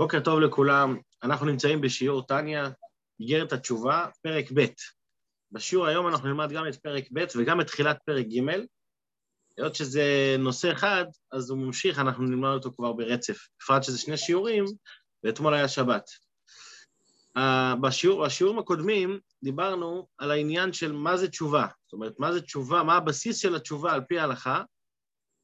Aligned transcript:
בוקר 0.00 0.20
טוב 0.20 0.40
לכולם, 0.40 0.96
אנחנו 1.22 1.46
נמצאים 1.46 1.80
בשיעור 1.80 2.22
טניה, 2.22 2.70
איגרת 3.20 3.52
התשובה, 3.52 4.06
פרק 4.22 4.44
ב'. 4.54 4.66
בשיעור 5.52 5.86
היום 5.86 6.08
אנחנו 6.08 6.28
נלמד 6.28 6.52
גם 6.52 6.68
את 6.68 6.76
פרק 6.76 7.04
ב' 7.12 7.24
וגם 7.36 7.60
את 7.60 7.66
תחילת 7.66 7.98
פרק 8.06 8.26
ג'. 8.26 8.50
היות 9.58 9.74
שזה 9.74 10.36
נושא 10.38 10.72
אחד, 10.72 11.04
אז 11.32 11.50
הוא 11.50 11.58
ממשיך, 11.58 11.98
אנחנו 11.98 12.24
נלמד 12.24 12.48
אותו 12.48 12.72
כבר 12.76 12.92
ברצף. 12.92 13.38
בפרט 13.60 13.82
שזה 13.82 13.98
שני 13.98 14.16
שיעורים, 14.16 14.64
ואתמול 15.24 15.54
היה 15.54 15.68
שבת. 15.68 16.10
בשיעור, 17.82 18.26
בשיעורים 18.26 18.58
הקודמים 18.58 19.18
דיברנו 19.44 20.06
על 20.18 20.30
העניין 20.30 20.72
של 20.72 20.92
מה 20.92 21.16
זה 21.16 21.28
תשובה. 21.28 21.66
זאת 21.84 21.92
אומרת, 21.92 22.14
מה 22.18 22.32
זה 22.32 22.40
תשובה, 22.40 22.82
מה 22.82 22.96
הבסיס 22.96 23.38
של 23.38 23.54
התשובה 23.54 23.92
על 23.92 24.00
פי 24.08 24.18
ההלכה, 24.18 24.62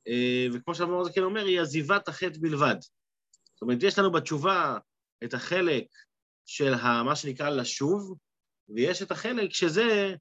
uh, 0.09 0.54
וכמו 0.54 0.75
שאמרנו, 0.75 1.04
זה 1.04 1.11
כן 1.14 1.23
אומר, 1.23 1.45
היא 1.45 1.61
עזיבת 1.61 2.09
החטא 2.09 2.38
בלבד. 2.41 2.77
זאת 3.57 3.62
אומרת, 3.62 3.79
יש 3.82 3.98
לנו 3.98 4.12
בתשובה 4.12 4.78
את 5.24 5.34
החלק 5.34 5.87
של 6.47 6.74
מה 7.05 7.16
שנקרא 7.16 7.51
לשוב, 7.51 8.16
ויש 8.69 9.02
את 9.02 9.10
החלק 9.10 9.52
שזה 9.52 10.14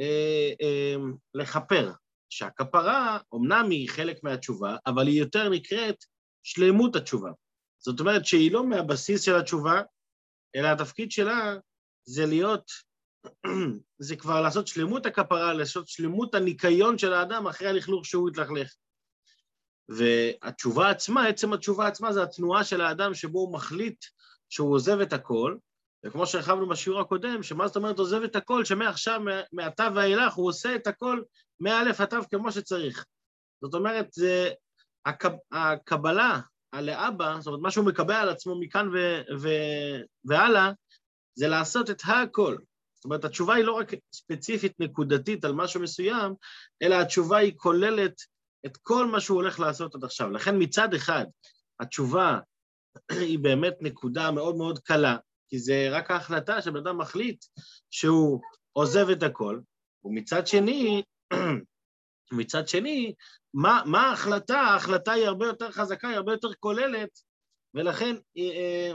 אה, 0.00 0.52
אה, 0.62 0.94
לכפר, 1.34 1.92
שהכפרה 2.28 3.18
אמנם 3.34 3.70
היא 3.70 3.88
חלק 3.88 4.24
מהתשובה, 4.24 4.76
אבל 4.86 5.06
היא 5.06 5.20
יותר 5.20 5.48
נקראת 5.48 6.04
שלמות 6.42 6.96
התשובה. 6.96 7.30
זאת 7.78 8.00
אומרת 8.00 8.26
שהיא 8.26 8.52
לא 8.52 8.66
מהבסיס 8.66 9.22
של 9.22 9.36
התשובה, 9.36 9.82
אלא 10.56 10.68
התפקיד 10.68 11.10
שלה 11.10 11.56
זה 12.04 12.26
להיות, 12.26 12.70
זה 14.06 14.16
כבר 14.16 14.40
לעשות 14.40 14.66
שלמות 14.66 15.06
הכפרה, 15.06 15.52
לעשות 15.52 15.88
שלמות 15.88 16.34
הניקיון 16.34 16.98
של 16.98 17.12
האדם 17.12 17.46
אחרי 17.46 17.68
הלכלוך 17.68 18.06
שהוא 18.06 18.28
התלכלך. 18.30 18.74
והתשובה 19.88 20.90
עצמה, 20.90 21.26
עצם 21.26 21.52
התשובה 21.52 21.86
עצמה 21.86 22.12
זה 22.12 22.22
התנועה 22.22 22.64
של 22.64 22.80
האדם 22.80 23.14
שבו 23.14 23.38
הוא 23.38 23.52
מחליט 23.52 24.04
שהוא 24.48 24.74
עוזב 24.74 25.00
את 25.00 25.12
הכל, 25.12 25.56
וכמו 26.06 26.26
שהרחבנו 26.26 26.68
בשיעור 26.68 27.00
הקודם, 27.00 27.42
שמה 27.42 27.66
זאת 27.66 27.76
אומרת 27.76 27.98
עוזב 27.98 28.22
את 28.22 28.36
הכל, 28.36 28.64
שמעכשיו, 28.64 29.20
מעתה 29.52 29.88
ואילך, 29.94 30.34
הוא 30.34 30.48
עושה 30.48 30.74
את 30.74 30.86
הכל 30.86 31.22
מאלף 31.60 32.00
עד 32.00 32.08
תו 32.08 32.16
כמו 32.30 32.52
שצריך. 32.52 33.04
זאת 33.62 33.74
אומרת, 33.74 34.12
זה 34.12 34.50
הקב, 35.06 35.32
הקבלה 35.52 36.40
לאבא, 36.74 37.36
זאת 37.38 37.46
אומרת, 37.46 37.60
מה 37.60 37.70
שהוא 37.70 37.86
מקבל 37.86 38.14
על 38.14 38.28
עצמו 38.28 38.60
מכאן 38.60 38.88
ו, 38.88 39.22
ו, 39.40 39.48
והלאה, 40.24 40.70
זה 41.34 41.48
לעשות 41.48 41.90
את 41.90 42.02
הכל. 42.04 42.56
זאת 42.94 43.04
אומרת, 43.04 43.24
התשובה 43.24 43.54
היא 43.54 43.64
לא 43.64 43.72
רק 43.72 43.90
ספציפית 44.14 44.80
נקודתית 44.80 45.44
על 45.44 45.52
משהו 45.52 45.80
מסוים, 45.80 46.34
אלא 46.82 46.94
התשובה 46.94 47.36
היא 47.36 47.52
כוללת 47.56 48.14
את 48.66 48.76
כל 48.76 49.06
מה 49.06 49.20
שהוא 49.20 49.36
הולך 49.36 49.60
לעשות 49.60 49.94
עד 49.94 50.04
עכשיו. 50.04 50.30
לכן 50.30 50.54
מצד 50.58 50.94
אחד, 50.94 51.24
התשובה 51.80 52.38
היא 53.10 53.38
באמת 53.38 53.74
נקודה 53.80 54.30
מאוד 54.30 54.56
מאוד 54.56 54.78
קלה, 54.78 55.16
כי 55.48 55.58
זה 55.58 55.88
רק 55.90 56.10
ההחלטה 56.10 56.62
שבן 56.62 56.76
אדם 56.76 56.98
מחליט 56.98 57.44
שהוא 57.90 58.40
עוזב 58.72 59.10
את 59.10 59.22
הכל, 59.22 59.60
ומצד 60.04 60.46
שני, 60.46 61.02
מצד 62.32 62.68
שני, 62.68 63.14
מה, 63.54 63.82
מה 63.86 64.00
ההחלטה? 64.00 64.60
ההחלטה 64.60 65.12
היא 65.12 65.26
הרבה 65.26 65.46
יותר 65.46 65.70
חזקה, 65.70 66.08
היא 66.08 66.16
הרבה 66.16 66.32
יותר 66.32 66.48
כוללת, 66.60 67.10
ולכן 67.74 68.16
אה, 68.36 68.42
אה, 68.42 68.92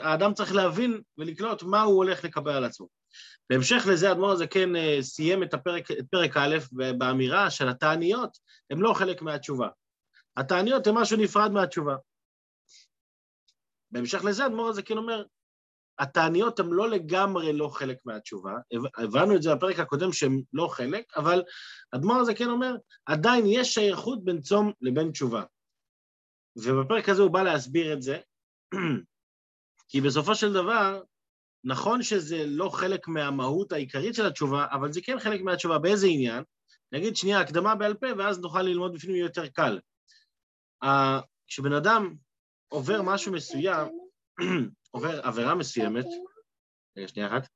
האדם 0.00 0.34
צריך 0.34 0.54
להבין 0.54 1.00
ולקלוט 1.18 1.62
מה 1.62 1.82
הוא 1.82 1.96
הולך 1.96 2.24
לקבל 2.24 2.52
על 2.52 2.64
עצמו. 2.64 2.88
בהמשך 3.50 3.86
לזה, 3.90 4.12
אדמו"ר 4.12 4.32
הזה 4.32 4.46
כן 4.46 4.76
אה, 4.76 4.98
סיים 5.02 5.42
את, 5.42 5.54
הפרק, 5.54 5.90
את 5.90 6.04
פרק 6.10 6.36
א' 6.36 6.56
באמירה 6.98 7.50
של 7.50 7.68
התעניות, 7.68 8.38
הן 8.70 8.78
לא 8.78 8.92
חלק 8.94 9.22
מהתשובה. 9.22 9.68
התעניות 10.36 10.86
הן 10.86 10.94
משהו 10.94 11.16
נפרד 11.16 11.52
מהתשובה. 11.52 11.96
בהמשך 13.90 14.24
לזה, 14.24 14.46
אדמו"ר 14.46 14.68
הזה 14.68 14.82
כן 14.82 14.96
אומר, 14.96 15.24
התעניות 15.98 16.60
הן 16.60 16.70
לא 16.70 16.90
לגמרי 16.90 17.52
לא 17.52 17.68
חלק 17.68 17.98
מהתשובה, 18.04 18.52
הבנו 18.96 19.36
את 19.36 19.42
זה 19.42 19.54
בפרק 19.54 19.78
הקודם 19.78 20.12
שהן 20.12 20.42
לא 20.52 20.68
חלק, 20.68 21.04
אבל 21.16 21.42
אדמו"ר 21.94 22.16
הזה 22.16 22.34
כן 22.34 22.48
אומר, 22.48 22.76
עדיין 23.06 23.44
יש 23.46 23.74
שייכות 23.74 24.24
בין 24.24 24.40
צום 24.40 24.72
לבין 24.80 25.10
תשובה. 25.10 25.42
ובפרק 26.56 27.08
הזה 27.08 27.22
הוא 27.22 27.30
בא 27.30 27.42
להסביר 27.42 27.92
את 27.92 28.02
זה, 28.02 28.18
כי 29.88 30.00
בסופו 30.00 30.34
של 30.34 30.52
דבר, 30.52 31.02
נכון 31.64 32.02
שזה 32.02 32.44
לא 32.46 32.68
חלק 32.68 33.08
מהמהות 33.08 33.72
העיקרית 33.72 34.14
של 34.14 34.26
התשובה, 34.26 34.66
אבל 34.72 34.92
זה 34.92 35.00
כן 35.04 35.18
חלק 35.18 35.40
מהתשובה. 35.40 35.78
באיזה 35.78 36.06
עניין? 36.06 36.44
נגיד 36.92 37.16
שנייה 37.16 37.40
הקדמה 37.40 37.74
בעל 37.74 37.94
פה, 37.94 38.06
ואז 38.18 38.38
נוכל 38.40 38.62
ללמוד 38.62 38.94
בפנים 38.94 39.16
יותר 39.16 39.48
קל. 39.48 39.80
כשבן 41.46 41.72
אדם 41.72 42.14
עובר 42.68 43.02
משהו 43.04 43.32
מסוים, 43.32 43.88
עובר 44.94 45.20
עבירה 45.26 45.54
מסוימת, 45.54 46.06
רגע, 46.96 47.08
שנייה 47.08 47.28
אחת, 47.28 47.48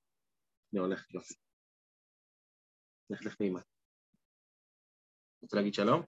אני 0.73 0.81
הולך, 0.81 1.11
יופי. 1.15 1.35
לך 3.11 3.27
לך 3.27 3.37
נעימה. 3.41 3.61
רוצה 5.43 5.57
להגיד 5.57 5.75
שלום? 5.75 6.03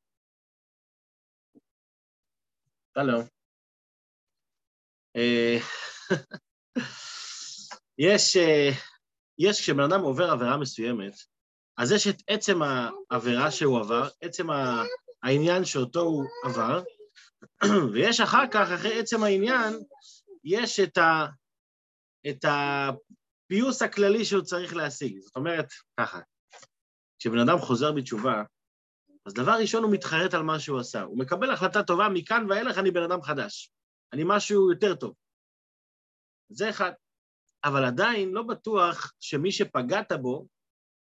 שלום. 2.95 3.23
יש, 7.99 8.37
אה, 8.37 8.71
יש 9.39 9.61
כשבן 9.61 9.81
אדם 9.81 10.01
עובר 10.01 10.31
עבירה 10.31 10.57
מסוימת, 10.57 11.13
אז 11.79 11.93
יש 11.93 12.07
את 12.07 12.17
עצם 12.29 12.61
העבירה 13.11 13.51
שהוא 13.51 13.79
עבר, 13.81 14.09
עצם 14.21 14.47
העניין 15.23 15.65
שאותו 15.65 16.01
הוא 16.01 16.25
עבר, 16.45 16.83
ויש 17.93 18.21
אחר 18.21 18.45
כך, 18.51 18.69
אחרי 18.75 19.01
עצם 19.01 19.23
העניין, 19.23 19.75
יש 20.45 20.81
את, 20.81 20.99
ה, 20.99 21.27
את 22.29 22.45
הפיוס 22.45 23.83
הכללי 23.83 24.25
שהוא 24.25 24.43
צריך 24.43 24.75
להשיג. 24.75 25.19
זאת 25.21 25.37
אומרת, 25.37 25.67
ככה, 26.01 26.21
כשבן 27.19 27.39
אדם 27.39 27.59
חוזר 27.59 27.93
בתשובה, 27.93 28.43
אז 29.27 29.35
דבר 29.35 29.53
ראשון 29.53 29.83
הוא 29.83 29.93
מתחרט 29.93 30.35
על 30.35 30.43
מה 30.43 30.61
שהוא 30.61 30.79
עשה. 30.79 31.03
הוא 31.03 31.19
מקבל 31.19 31.51
החלטה 31.51 31.83
טובה, 31.83 32.09
מכאן 32.09 32.47
ואילך 32.51 32.79
אני 32.79 32.91
בן 32.91 33.03
אדם 33.03 33.23
חדש. 33.23 33.71
אני 34.13 34.23
משהו 34.27 34.71
יותר 34.71 34.95
טוב. 34.95 35.15
זה 36.55 36.71
אחד. 36.71 36.93
אבל 37.65 37.85
עדיין 37.85 38.33
לא 38.33 38.43
בטוח 38.43 39.13
שמי 39.21 39.53
שפגעת 39.53 40.13
בו, 40.13 40.47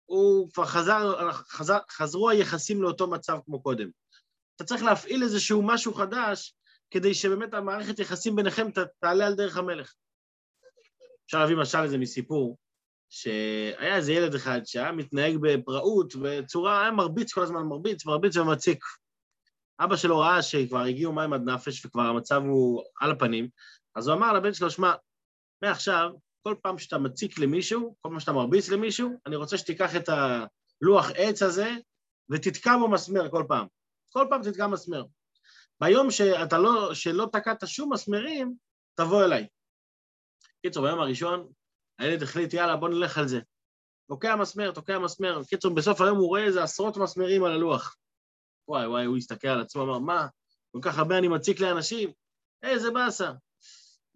הוא 0.05 0.51
כבר 0.53 0.65
חזר, 0.65 1.33
חזר, 1.33 1.79
חזרו 1.91 2.31
היחסים 2.31 2.83
לאותו 2.83 3.07
מצב 3.11 3.39
כמו 3.45 3.63
קודם. 3.63 3.89
אתה 4.57 4.65
צריך 4.65 4.83
להפעיל 4.83 5.23
איזשהו 5.23 5.63
משהו 5.63 5.95
חדש, 5.95 6.55
כדי 6.91 7.15
שבאמת 7.15 7.55
המערכת 7.55 7.99
יחסים 7.99 8.37
ביניכם 8.37 8.69
תעלה 9.01 9.27
על 9.27 9.35
דרך 9.35 9.57
המלך. 9.57 9.95
אפשר 11.27 11.39
להביא 11.39 11.57
משל 11.57 11.83
לזה 11.83 11.99
מסיפור, 11.99 12.59
שהיה 13.11 13.97
איזה 13.97 14.13
ילד 14.13 14.35
אחד 14.35 14.61
שהיה 14.65 14.93
מתנהג 14.93 15.37
בפראות, 15.41 16.15
בצורה, 16.23 16.83
היה 16.83 16.91
מרביץ 16.91 17.33
כל 17.33 17.43
הזמן, 17.43 17.63
מרביץ, 17.63 18.07
מרביץ 18.07 18.37
ומציק. 18.37 18.85
אבא 19.81 19.97
שלו 19.97 20.19
ראה 20.19 20.43
שכבר 20.43 20.81
הגיעו 20.81 21.13
מים 21.13 21.33
עד 21.33 21.43
נפש 21.45 21.87
וכבר 21.87 22.03
המצב 22.03 22.43
הוא 22.43 22.83
על 23.01 23.11
הפנים, 23.11 23.49
אז 23.95 24.09
הוא 24.09 24.17
אמר 24.17 24.33
לבן 24.33 24.55
שלו, 24.55 24.71
שמע, 24.71 24.95
מעכשיו 25.63 26.11
כל 26.43 26.55
פעם 26.63 26.79
שאתה 26.79 26.99
מציק 26.99 27.39
למישהו, 27.39 27.97
כל 28.03 28.09
פעם 28.09 28.21
שאתה 28.21 28.33
מרביץ 28.33 28.69
למישהו, 28.69 29.11
אני 29.27 29.37
רוצה 29.37 29.59
שתיקח 29.59 29.97
את 29.97 30.09
הלוח 30.09 31.11
עץ 31.15 31.43
הזה 31.43 31.71
ותתקע 32.31 32.77
בו 32.79 32.89
מסמר 32.89 33.31
כל 33.31 33.45
פעם. 33.49 33.67
כל 34.13 34.27
פעם 34.31 34.43
תתקע 34.43 34.67
מסמר. 34.67 35.05
ביום 35.81 36.11
שאתה 36.11 36.59
לא, 36.59 36.95
שלא 36.95 37.29
תקעת 37.33 37.63
שום 37.67 37.93
מסמרים, 37.93 38.55
תבוא 38.95 39.25
אליי. 39.25 39.47
קיצור, 40.63 40.87
ביום 40.87 41.01
הראשון, 41.01 41.49
הילד 41.99 42.23
החליט, 42.23 42.55
יאללה, 42.55 42.77
בוא 42.77 42.89
נלך 42.89 43.19
על 43.19 43.29
זה. 43.29 43.41
תוקע 44.09 44.37
מסמר, 44.37 44.73
תוקע 44.73 44.99
מסמר. 44.99 45.45
קיצור, 45.45 45.75
בסוף 45.75 46.01
היום 46.01 46.19
הוא 46.19 46.29
רואה 46.29 46.45
איזה 46.45 46.63
עשרות 46.63 46.97
מסמרים 46.97 47.45
על 47.45 47.53
הלוח. 47.53 47.97
וואי, 48.69 48.87
וואי, 48.87 49.05
הוא 49.05 49.17
הסתכל 49.17 49.49
על 49.49 49.61
עצמו, 49.61 49.83
אמר, 49.83 49.99
מה, 49.99 50.27
כל 50.73 50.79
כך 50.83 50.99
הרבה 50.99 51.19
אני 51.19 51.29
מציק 51.29 51.61
לאנשים? 51.61 52.13
איזה 52.63 52.91
באסה. 52.91 53.33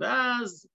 ואז 0.00 0.69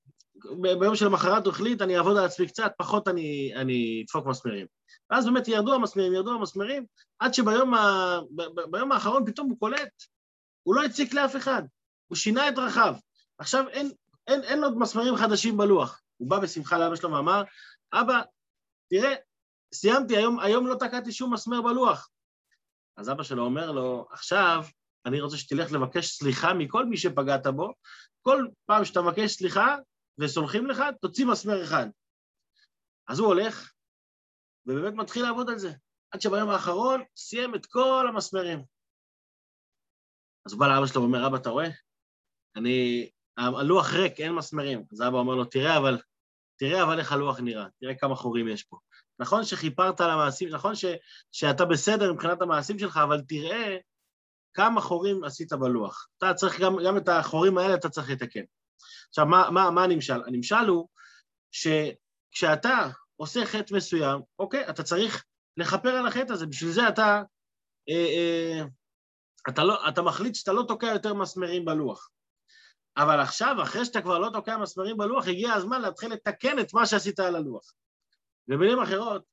ביום 0.80 0.95
שלמחרת 0.95 1.45
הוא 1.45 1.54
החליט, 1.54 1.81
אני 1.81 1.98
אעבוד 1.98 2.18
על 2.18 2.25
עצמי 2.25 2.48
קצת, 2.48 2.72
פחות 2.78 3.07
אני, 3.07 3.51
אני 3.56 4.04
אדפוק 4.06 4.25
מסמרים. 4.25 4.66
ואז 5.10 5.25
באמת 5.25 5.48
ירדו 5.48 5.74
המסמרים, 5.74 6.13
ירדו 6.13 6.31
המסמרים, 6.31 6.86
עד 7.19 7.34
שביום 7.34 7.74
ה... 7.74 8.19
ב... 8.36 8.42
ביום 8.72 8.92
האחרון 8.92 9.25
פתאום 9.25 9.50
הוא 9.50 9.60
קולט, 9.60 10.04
הוא 10.63 10.75
לא 10.75 10.84
הציק 10.84 11.13
לאף 11.13 11.36
אחד, 11.36 11.63
הוא 12.07 12.16
שינה 12.16 12.50
את 12.50 12.56
דרכיו. 12.56 12.95
עכשיו 13.38 13.68
אין, 13.69 13.92
אין, 14.28 14.44
אין 14.44 14.63
עוד 14.63 14.78
מסמרים 14.78 15.16
חדשים 15.16 15.57
בלוח. 15.57 16.01
הוא 16.18 16.30
בא 16.30 16.40
בשמחה 16.40 16.78
לאבא 16.78 16.95
שלו 16.95 17.12
ואמר, 17.12 17.44
אבא, 17.94 18.22
תראה, 18.90 19.13
סיימתי, 19.74 20.18
היום, 20.18 20.40
היום 20.40 20.68
לא 20.68 20.75
תקעתי 20.75 21.12
שום 21.12 21.34
מסמר 21.34 21.62
בלוח. 21.62 22.10
אז 22.98 23.12
אבא 23.12 23.24
שלו 23.24 23.44
אומר 23.44 23.72
לו, 23.72 24.07
עכשיו 24.12 24.66
אני 25.06 25.22
רוצה 25.22 25.38
שתלך 25.38 25.72
לבקש 25.72 26.18
סליחה 26.18 26.54
מכל 26.54 26.86
מי 26.86 26.98
שפגעת 26.98 27.48
בו, 27.48 27.74
כל 28.22 28.48
פעם 28.66 28.86
שאתה 28.86 29.01
מבקש 29.01 29.31
סליחה, 29.31 29.78
וסולחים 30.19 30.68
לך, 30.68 30.83
תוציא 31.01 31.25
מסמר 31.25 31.63
אחד. 31.63 31.86
אז 33.07 33.19
הוא 33.19 33.27
הולך, 33.27 33.71
ובאמת 34.65 34.94
מתחיל 34.94 35.24
לעבוד 35.24 35.50
על 35.50 35.57
זה. 35.57 35.71
עד 36.12 36.21
שביום 36.21 36.50
האחרון 36.50 37.01
סיים 37.18 37.56
את 37.56 37.65
כל 37.65 38.06
המסמרים. 38.10 38.63
אז 40.45 40.54
הוא 40.54 40.60
בא 40.60 40.68
לאבא 40.68 40.88
שלו 40.88 41.01
ואומר, 41.01 41.27
אבא, 41.27 41.38
אתה 41.38 41.50
רואה? 41.50 41.69
אני 42.56 43.10
הלוח 43.38 43.94
ריק, 43.94 44.19
אין 44.19 44.33
מסמרים. 44.33 44.86
אז 44.92 45.01
אבא 45.01 45.18
אומר 45.18 45.36
לו, 45.36 45.45
תראה 45.45 45.77
אבל, 45.77 45.98
תראה 46.59 46.83
אבל 46.83 47.00
איך 47.00 47.12
הלוח 47.12 47.39
נראה, 47.39 47.66
תראה 47.80 47.95
כמה 47.95 48.16
חורים 48.16 48.48
יש 48.48 48.63
פה. 48.63 48.77
נכון 49.19 49.44
שכיפרת 49.44 50.01
על 50.01 50.09
המעשים, 50.09 50.50
נכון 50.50 50.75
ש, 50.75 50.86
שאתה 51.31 51.66
בסדר 51.66 52.13
מבחינת 52.13 52.42
המעשים 52.42 52.80
שלך, 52.80 53.00
אבל 53.04 53.21
תראה 53.21 53.77
כמה 54.54 54.81
חורים 54.81 55.24
עשית 55.24 55.54
בלוח. 55.54 56.07
אתה 56.18 56.33
צריך, 56.33 56.62
גם, 56.62 56.74
גם 56.86 56.98
את 56.98 57.07
החורים 57.07 57.57
האלה 57.57 57.75
אתה 57.75 57.89
צריך 57.89 58.09
לתקן. 58.09 58.44
עכשיו, 59.10 59.25
מה, 59.25 59.52
מה, 59.52 59.72
מה 59.72 59.84
הנמשל? 59.84 60.22
הנמשל 60.28 60.68
הוא 60.68 60.88
שכשאתה 61.52 62.88
עושה 63.16 63.46
חטא 63.46 63.75
מסוים, 63.75 64.22
אוקיי, 64.40 64.70
אתה 64.70 64.84
צריך 64.84 65.24
לכפר 65.58 65.90
על 65.90 66.08
החטא 66.08 66.34
הזה, 66.34 66.46
בשביל 66.46 66.72
זה 66.72 66.88
אתה, 66.88 67.24
אה, 67.90 67.96
אה, 67.96 68.64
אתה, 69.50 69.64
לא, 69.64 69.90
אתה 69.90 70.02
מחליט 70.02 70.36
שאתה 70.36 70.54
לא 70.54 70.64
תוקע 70.68 70.88
יותר 70.88 71.14
מסמרים 71.14 71.66
בלוח. 71.66 72.10
אבל 72.98 73.20
עכשיו, 73.20 73.56
אחרי 73.64 73.86
שאתה 73.86 74.02
כבר 74.02 74.20
לא 74.20 74.30
תוקע 74.34 74.58
מסמרים 74.58 74.98
בלוח, 74.98 75.28
הגיע 75.28 75.54
הזמן 75.54 75.81
להתחיל 75.81 76.14
לתקן 76.14 76.60
את 76.60 76.74
מה 76.74 76.86
שעשית 76.86 77.19
על 77.19 77.36
הלוח. 77.36 77.74
במילים 78.48 78.80
אחרות, 78.80 79.24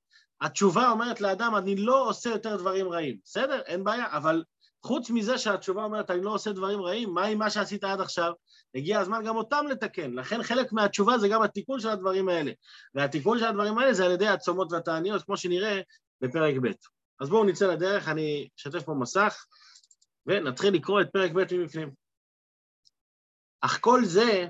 התשובה 0.41 0.91
אומרת 0.91 1.21
לאדם, 1.21 1.57
אני 1.57 1.77
לא 1.77 2.09
עושה 2.09 2.31
יותר 2.31 2.57
דברים 2.57 2.89
רעים. 2.89 3.19
בסדר, 3.25 3.61
אין 3.61 3.85
בעיה, 3.85 4.17
אבל 4.17 4.45
חוץ 4.82 5.11
מזה 5.11 5.38
שהתשובה 5.38 5.85
אומרת, 5.85 6.11
אני 6.11 6.23
לא 6.23 6.35
עושה 6.35 6.53
דברים 6.53 6.82
רעים, 6.82 7.15
מה 7.15 7.25
עם 7.25 7.38
מה 7.38 7.50
שעשית 7.50 7.85
עד 7.85 8.00
עכשיו? 8.00 8.32
הגיע 8.75 9.00
הזמן 9.00 9.25
גם 9.25 9.37
אותם 9.37 9.65
לתקן. 9.71 10.12
לכן 10.12 10.43
חלק 10.43 10.73
מהתשובה 10.73 11.19
זה 11.19 11.29
גם 11.29 11.43
התיקון 11.43 11.81
של 11.81 11.88
הדברים 11.88 12.29
האלה. 12.29 12.53
והתיקון 12.94 13.38
של 13.38 13.44
הדברים 13.44 13.79
האלה 13.79 13.93
זה 13.93 14.05
על 14.05 14.12
ידי 14.12 14.29
הצומות 14.29 14.73
והתעניות, 14.73 15.23
כמו 15.23 15.37
שנראה 15.37 15.81
בפרק 16.21 16.55
ב'. 16.62 16.69
אז 17.21 17.29
בואו 17.29 17.44
נצא 17.44 17.67
לדרך, 17.67 18.09
אני 18.09 18.49
אשתף 18.59 18.82
פה 18.82 18.94
מסך, 18.94 19.44
ונתחיל 20.27 20.75
לקרוא 20.75 21.00
את 21.00 21.09
פרק 21.12 21.31
ב' 21.31 21.55
מבפנים. 21.55 21.91
אך 23.61 23.79
כל 23.81 24.05
זה 24.05 24.47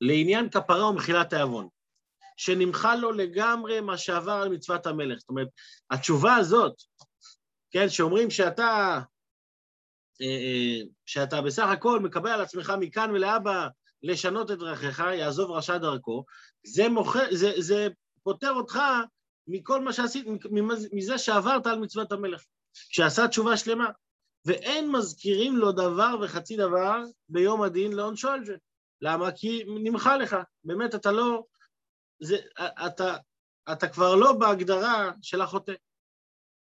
לעניין 0.00 0.50
כפרה 0.50 0.90
ומחילת 0.90 1.32
העוון, 1.32 1.68
שנמחל 2.36 2.96
לו 2.96 3.12
לגמרי 3.12 3.80
מה 3.80 3.98
שעבר 3.98 4.32
על 4.32 4.48
מצוות 4.48 4.86
המלך. 4.86 5.18
זאת 5.18 5.28
אומרת, 5.28 5.48
התשובה 5.90 6.34
הזאת, 6.34 6.74
כן, 7.70 7.88
שאומרים 7.88 8.30
שאתה 8.30 9.00
שאתה 11.06 11.42
בסך 11.42 11.66
הכל 11.68 12.00
מקבל 12.00 12.30
על 12.30 12.40
עצמך 12.40 12.72
מכאן 12.80 13.10
ולהבא 13.10 13.68
לשנות 14.02 14.50
את 14.50 14.58
דרכיך, 14.58 14.98
יעזוב 14.98 15.50
רשע 15.50 15.78
דרכו, 15.78 16.24
זה, 16.66 16.88
מוכר, 16.88 17.26
זה, 17.30 17.52
זה 17.58 17.88
פותר 18.22 18.50
אותך 18.50 18.78
מכל 19.46 19.80
מה 19.80 19.92
שעשית, 19.92 20.26
מזה 20.92 21.18
שעברת 21.18 21.66
על 21.66 21.78
מצוות 21.78 22.12
המלך, 22.12 22.44
שעשה 22.72 23.28
תשובה 23.28 23.56
שלמה. 23.56 23.90
ואין 24.44 24.92
מזכירים 24.92 25.56
לו 25.56 25.72
דבר 25.72 26.16
וחצי 26.22 26.56
דבר 26.56 27.02
ביום 27.28 27.62
הדין 27.62 27.92
לעונשו 27.92 28.28
על 28.28 28.44
זה. 28.44 28.56
למה? 29.00 29.32
כי 29.32 29.64
נמחה 29.66 30.16
לך. 30.16 30.36
באמת, 30.64 30.94
אתה 30.94 31.12
לא... 31.12 31.44
זה, 32.22 32.36
אתה, 32.86 33.16
אתה 33.72 33.88
כבר 33.88 34.14
לא 34.14 34.32
בהגדרה 34.32 35.10
של 35.22 35.40
החוטא. 35.40 35.72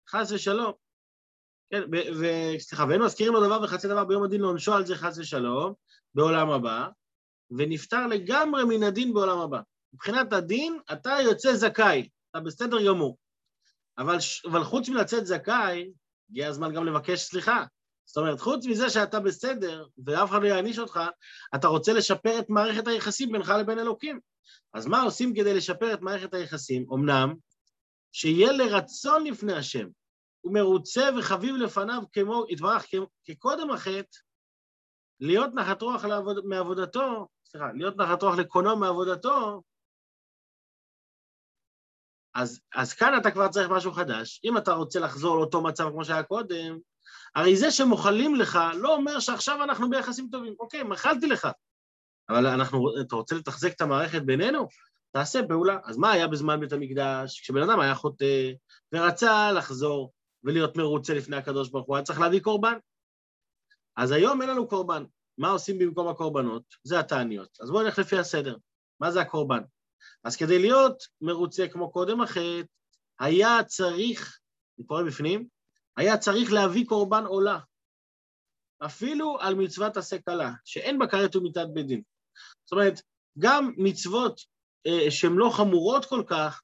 חס 0.09 0.33
ושלום. 0.33 0.73
כן, 1.71 1.83
וסליחה, 2.21 2.85
ואין 2.89 3.03
מזכירים 3.03 3.33
לו 3.33 3.47
דבר 3.47 3.61
וחצי 3.63 3.89
דבר 3.89 4.05
ביום 4.05 4.23
הדין 4.23 4.41
לעונשו 4.41 4.75
על 4.75 4.87
זה 4.87 4.97
חס 4.97 5.19
ושלום, 5.19 5.73
בעולם 6.15 6.51
הבא, 6.51 6.89
ונפטר 7.51 8.07
לגמרי 8.07 8.65
מן 8.65 8.83
הדין 8.83 9.15
בעולם 9.15 9.39
הבא. 9.39 9.61
מבחינת 9.95 10.33
הדין, 10.33 10.79
אתה 10.93 11.17
יוצא 11.25 11.55
זכאי, 11.55 12.09
אתה 12.31 12.41
בסדר 12.41 12.87
גמור. 12.87 13.19
אבל, 13.99 14.17
אבל 14.51 14.65
חוץ 14.65 14.89
מלצאת 14.89 15.27
זכאי, 15.27 15.91
הגיע 16.31 16.49
הזמן 16.49 16.75
גם 16.75 16.87
לבקש 16.87 17.21
סליחה. 17.21 17.65
זאת 18.05 18.17
אומרת, 18.17 18.41
חוץ 18.41 18.67
מזה 18.67 18.91
שאתה 18.91 19.21
בסדר, 19.21 19.87
ואף 20.07 20.31
אחד 20.31 20.43
לא 20.43 20.47
יעניש 20.47 20.79
אותך, 20.79 21.01
אתה 21.55 21.69
רוצה 21.69 21.93
לשפר 21.93 22.39
את 22.39 22.51
מערכת 22.51 22.89
היחסים 22.89 23.33
בינך 23.33 23.53
לבין 23.61 23.79
אלוקים. 23.79 24.21
אז 24.75 24.87
מה 24.87 25.03
עושים 25.03 25.35
כדי 25.35 25.55
לשפר 25.55 25.95
את 25.95 26.01
מערכת 26.01 26.35
היחסים? 26.35 26.87
אמנם, 26.93 27.35
שיהיה 28.13 28.53
לרצון 28.53 29.25
לפני 29.25 29.53
השם, 29.53 29.87
הוא 30.41 30.55
מרוצה 30.55 31.09
וחביב 31.19 31.57
לפניו 31.57 32.03
כמו, 32.13 32.45
יתברך 32.49 32.87
כקודם 33.25 33.71
החטא, 33.71 34.19
להיות 35.21 35.55
נחת 35.55 35.83
רוח 35.83 36.05
לעבוד, 36.05 36.47
מעבודתו, 36.47 37.29
סליחה, 37.45 37.73
להיות 37.73 37.97
נחת 37.97 38.23
רוח 38.23 38.39
לקונו 38.39 38.77
מעבודתו, 38.77 39.63
אז, 42.35 42.61
אז 42.75 42.95
כאן 42.95 43.19
אתה 43.21 43.31
כבר 43.31 43.49
צריך 43.49 43.71
משהו 43.71 43.93
חדש. 43.93 44.41
אם 44.45 44.59
אתה 44.59 44.73
רוצה 44.73 45.01
לחזור 45.01 45.37
לאותו 45.37 45.63
מצב 45.63 45.91
כמו 45.91 46.05
שהיה 46.05 46.23
קודם, 46.23 46.79
הרי 47.35 47.57
זה 47.57 47.71
שמוחלים 47.71 48.35
לך 48.35 48.59
לא 48.75 48.95
אומר 48.95 49.21
שעכשיו 49.21 49.65
אנחנו 49.65 49.91
ביחסים 49.91 50.29
טובים. 50.33 50.55
אוקיי, 50.61 50.83
מחלתי 50.83 51.27
לך, 51.27 51.49
אבל 52.29 52.47
אנחנו, 52.47 53.01
אתה 53.01 53.17
רוצה 53.17 53.35
לתחזק 53.35 53.73
את 53.73 53.81
המערכת 53.81 54.23
בינינו? 54.23 54.69
תעשה 55.13 55.41
פעולה. 55.49 55.79
אז 55.85 55.97
מה 55.97 56.13
היה 56.13 56.29
בזמן 56.29 56.61
בית 56.61 56.73
המקדש? 56.73 57.41
כשבן 57.41 57.63
אדם 57.63 57.81
היה 57.81 57.95
חוטא 57.95 58.53
ורצה 58.93 59.53
לחזור 59.53 60.13
ולהיות 60.45 60.77
מרוצה 60.77 61.15
לפני 61.15 61.37
הקדוש 61.37 61.69
ברוך 61.69 61.87
הוא, 61.87 61.97
היה 61.97 62.05
צריך 62.05 62.21
להביא 62.21 62.41
קורבן. 62.41 62.79
אז 63.97 64.11
היום 64.11 64.43
אין 64.43 64.51
לנו 64.51 64.69
קורבן. 64.69 65.05
מה 65.39 65.51
עושים 65.51 65.79
במקום 65.79 66.09
הקורבנות? 66.09 66.63
זה 66.85 67.01
התעניות. 67.01 67.59
אז 67.61 67.71
בואו 67.71 67.83
נלך 67.83 67.99
לפי 67.99 68.19
הסדר. 68.19 68.57
מה 69.01 69.11
זה 69.11 69.21
הקורבן? 69.21 69.63
אז 70.25 70.37
כדי 70.37 70.59
להיות 70.59 71.03
מרוצה 71.21 71.69
כמו 71.69 71.93
קודם 71.93 72.21
החטא, 72.21 72.63
היה 73.21 73.65
צריך, 73.67 74.39
אני 74.79 74.87
קורא 74.87 75.03
בפנים, 75.03 75.49
היה 75.97 76.19
צריך 76.19 76.53
להביא 76.53 76.87
קורבן 76.87 77.25
עולה, 77.25 77.59
אפילו 78.85 79.39
על 79.41 79.55
מצוות 79.55 79.97
עשה 79.97 80.19
קלה, 80.19 80.53
שאין 80.65 80.99
בה 80.99 81.07
כרת 81.07 81.37
ומיתת 81.37 81.67
בית 81.75 81.87
דין. 81.87 82.03
זאת 82.65 82.73
אומרת, 82.73 83.01
גם 83.39 83.73
מצוות 83.77 84.41
אה, 84.87 85.11
שהן 85.11 85.33
לא 85.33 85.51
חמורות 85.57 86.05
כל 86.05 86.23
כך, 86.27 86.63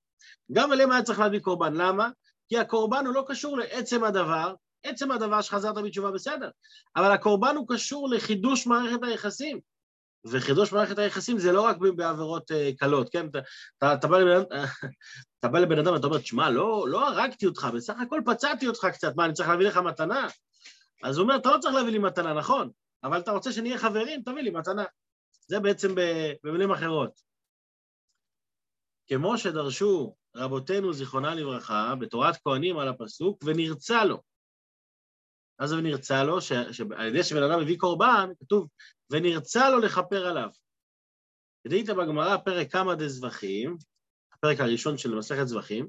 גם 0.52 0.73
עליהן 0.73 0.93
היה 0.93 1.02
צריך 1.02 1.19
להביא 1.19 1.40
קורבן. 1.40 1.75
למה? 1.75 2.11
כי 2.49 2.59
הקורבן 2.59 3.07
הוא 3.07 3.15
לא 3.15 3.25
קשור 3.29 3.59
לעצם 3.59 4.05
הדבר, 4.05 4.55
עצם 4.83 5.11
הדבר 5.11 5.43
שחזרת 5.43 5.75
בתשובה 5.85 6.11
בסדר, 6.11 6.51
אבל 6.97 7.13
הקורבן 7.13 7.57
הוא 7.57 7.67
קשור 7.69 8.09
לחידוש 8.09 8.67
מערכת 8.67 9.03
היחסים. 9.03 9.61
וחידוש 10.25 10.73
מערכת 10.73 10.99
היחסים 10.99 11.39
זה 11.39 11.53
לא 11.53 11.63
רק 11.63 11.77
בעבירות 11.97 12.51
uh, 12.51 12.55
קלות, 12.79 13.09
כן? 13.13 13.27
אתה, 13.29 13.39
אתה, 13.79 13.95
אתה, 13.95 14.09
בא 14.09 14.19
לבן, 14.19 14.43
אתה 15.41 15.49
בא 15.49 15.59
לבן 15.59 15.79
אדם 15.79 15.93
ואתה 15.93 16.07
אומר, 16.07 16.19
תשמע, 16.19 16.51
לא, 16.51 16.85
לא 16.89 17.09
הרגתי 17.09 17.47
אותך, 17.47 17.69
בסך 17.75 17.95
הכל 18.03 18.21
פצעתי 18.27 18.69
אותך 18.69 18.87
קצת, 18.93 19.13
מה, 19.17 19.25
אני 19.25 19.33
צריך 19.33 19.49
להביא 19.49 19.67
לך 19.67 19.77
מתנה? 19.77 20.27
אז 21.03 21.19
הוא 21.19 21.23
אומר, 21.23 21.37
אתה 21.37 21.51
לא 21.51 21.59
צריך 21.59 21.75
להביא 21.75 21.93
לי 21.93 21.99
מתנה, 21.99 22.35
נכון, 22.35 22.71
אבל 23.05 23.19
אתה 23.19 23.31
רוצה 23.31 23.53
שנהיה 23.53 23.79
חברים, 23.79 24.23
תביא 24.23 24.43
לי 24.43 24.51
מתנה. 24.51 24.85
זה 25.49 25.61
בעצם 25.61 25.95
במילים 26.45 26.71
אחרות. 26.71 27.21
כמו 29.07 29.38
שדרשו 29.38 30.15
רבותינו, 30.37 30.93
זיכרונה 30.93 31.35
לברכה, 31.35 31.95
בתורת 32.00 32.37
כהנים 32.45 32.78
על 32.78 32.88
הפסוק, 32.88 33.43
ונרצה 33.45 34.05
לו. 34.05 34.23
זה 35.64 35.76
ונרצה 35.78 36.25
לו? 36.25 36.40
שעל 36.40 37.07
ידי 37.09 37.23
שבן 37.23 37.43
אדם 37.43 37.61
מביא 37.61 37.78
קורבן, 37.78 38.31
כתוב, 38.40 38.69
ונרצה 39.11 39.71
לו 39.71 39.78
לכפר 39.78 40.26
עליו. 40.26 40.49
כדאית 41.64 41.90
בגמרא 41.90 42.37
פרק 42.37 42.73
כמה 42.73 42.95
דזבחים, 42.95 43.76
הפרק 44.33 44.61
הראשון 44.61 44.99
של 44.99 45.14
מסכת 45.14 45.47
זבחים, 45.47 45.88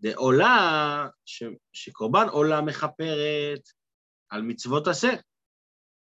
דעולה, 0.00 1.08
ש... 1.24 1.42
שקורבן 1.72 2.28
עולה 2.28 2.60
מכפרת 2.60 3.62
על 4.28 4.42
מצוות 4.42 4.86
עשה, 4.88 5.12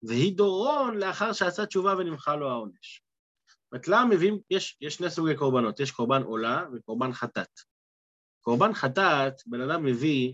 והיא 0.03 0.38
דורון 0.38 0.98
לאחר 0.98 1.34
שעשה 1.34 1.65
תשובה 1.65 1.94
ונמחה 1.98 2.36
לו 2.36 2.50
העונש. 2.50 3.01
למה 3.88 4.06
מביאים, 4.06 4.40
יש, 4.50 4.78
יש 4.82 4.96
שני 4.96 5.10
סוגי 5.10 5.36
קורבנות, 5.36 5.80
יש 5.80 5.92
קורבן 5.92 6.22
עולה 6.24 6.66
וקורבן 6.74 7.14
חטאת. 7.14 7.60
קורבן 8.42 8.74
חטאת, 8.74 9.34
בן 9.46 9.62
אדם 9.62 9.86
מביא 9.86 10.34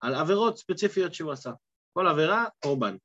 על 0.00 0.14
עבירות 0.14 0.58
ספציפיות 0.58 1.14
שהוא 1.14 1.32
עשה. 1.32 1.50
כל 1.92 2.06
עבירה, 2.06 2.46
קורבן. 2.62 2.96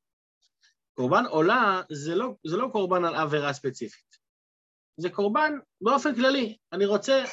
קורבן 0.94 1.25
עולה 1.25 1.82
זה 1.91 2.15
לא, 2.15 2.36
זה 2.48 2.58
לא 2.58 2.67
קורבן 2.72 3.05
על 3.05 3.15
עבירה 3.15 3.53
ספציפית. 3.53 4.17
זה 4.98 5.10
קורבן 5.10 5.53
באופן 5.82 6.15
כללי. 6.15 6.58
אני 6.74 6.86
רוצה, 6.86 7.24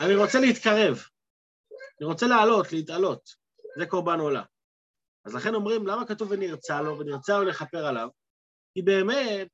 אני 0.00 0.14
רוצה 0.14 0.40
להתקרב, 0.40 0.98
אני 2.00 2.06
רוצה 2.06 2.26
לעלות, 2.26 2.72
להתעלות. 2.72 3.30
זה 3.78 3.86
קורבן 3.86 4.20
עולה. 4.20 4.42
אז 5.24 5.34
לכן 5.34 5.54
אומרים, 5.54 5.86
למה 5.86 6.06
כתוב 6.06 6.30
ונרצה 6.30 6.82
לו, 6.82 6.98
ונרצה 6.98 7.38
לו 7.38 7.44
לכפר 7.44 7.86
עליו? 7.86 8.08
כי 8.74 8.82
באמת, 8.82 9.48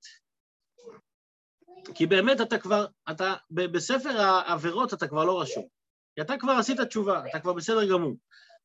כי 1.95 2.07
באמת 2.07 2.41
אתה 2.41 2.59
כבר, 2.59 2.87
אתה, 3.11 3.35
בספר 3.51 4.21
העבירות 4.21 4.95
אתה 4.95 5.09
כבר 5.09 5.25
לא 5.25 5.41
רשום. 5.41 5.67
כי 6.15 6.21
אתה 6.21 6.35
כבר 6.39 6.53
עשית 6.53 6.81
תשובה, 6.81 7.23
אתה 7.31 7.41
כבר 7.41 7.53
בסדר 7.53 7.91
גמור. 7.91 8.17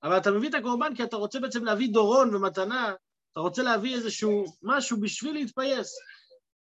אבל 0.03 0.18
אתה 0.18 0.32
מביא 0.32 0.50
את 0.50 0.53
הקורבן 0.53 0.96
כי 0.96 1.03
אתה 1.03 1.15
רוצה 1.15 1.39
בעצם 1.39 1.65
להביא 1.65 1.94
דורון 1.94 2.36
ומתנה, 2.36 2.94
אתה 3.32 3.39
רוצה 3.39 3.63
להביא 3.63 3.96
איזשהו 3.96 4.46
משהו 4.62 5.00
בשביל 5.00 5.34
להתפייס. 5.34 5.96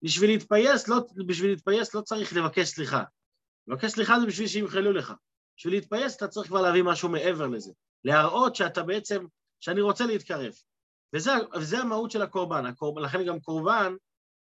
בשביל 0.03 0.29
להתפייס, 0.29 0.87
לא, 0.87 0.97
בשביל 1.27 1.49
להתפייס 1.49 1.95
לא 1.95 2.01
צריך 2.01 2.33
לבקש 2.33 2.67
סליחה. 2.67 3.03
לבקש 3.67 3.91
סליחה 3.91 4.19
זה 4.19 4.25
בשביל 4.25 4.47
שימחלו 4.47 4.91
לך. 4.91 5.13
בשביל 5.57 5.73
להתפייס 5.73 6.17
אתה 6.17 6.27
צריך 6.27 6.47
כבר 6.47 6.61
להביא 6.61 6.83
משהו 6.83 7.09
מעבר 7.09 7.47
לזה. 7.47 7.71
להראות 8.05 8.55
שאתה 8.55 8.83
בעצם, 8.83 9.25
שאני 9.59 9.81
רוצה 9.81 10.05
להתקרב. 10.05 10.53
וזה, 11.15 11.31
וזה 11.55 11.77
המהות 11.77 12.11
של 12.11 12.21
הקורבן. 12.21 12.65
הקורבן. 12.65 13.01
לכן 13.01 13.25
גם 13.25 13.39
קורבן 13.39 13.93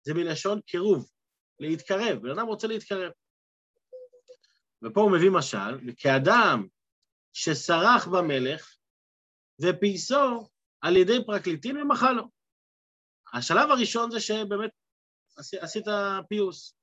זה 0.06 0.14
מלשון 0.14 0.60
קירוב. 0.60 1.08
להתקרב, 1.60 2.18
בן 2.22 2.30
אדם 2.30 2.46
רוצה 2.46 2.66
להתקרב. 2.66 3.12
ופה 4.82 5.00
הוא 5.00 5.12
מביא 5.12 5.30
משל, 5.30 5.88
וכאדם 5.88 6.66
שסרח 7.32 8.06
במלך 8.06 8.76
ופייסו 9.62 10.48
על 10.80 10.96
ידי 10.96 11.24
פרקליטים 11.26 11.76
ומחה 11.76 12.12
לו. 12.12 12.22
השלב 13.32 13.70
הראשון 13.70 14.10
זה 14.10 14.20
שבאמת 14.20 14.70
עשית 15.60 15.84
פיוס, 16.28 16.74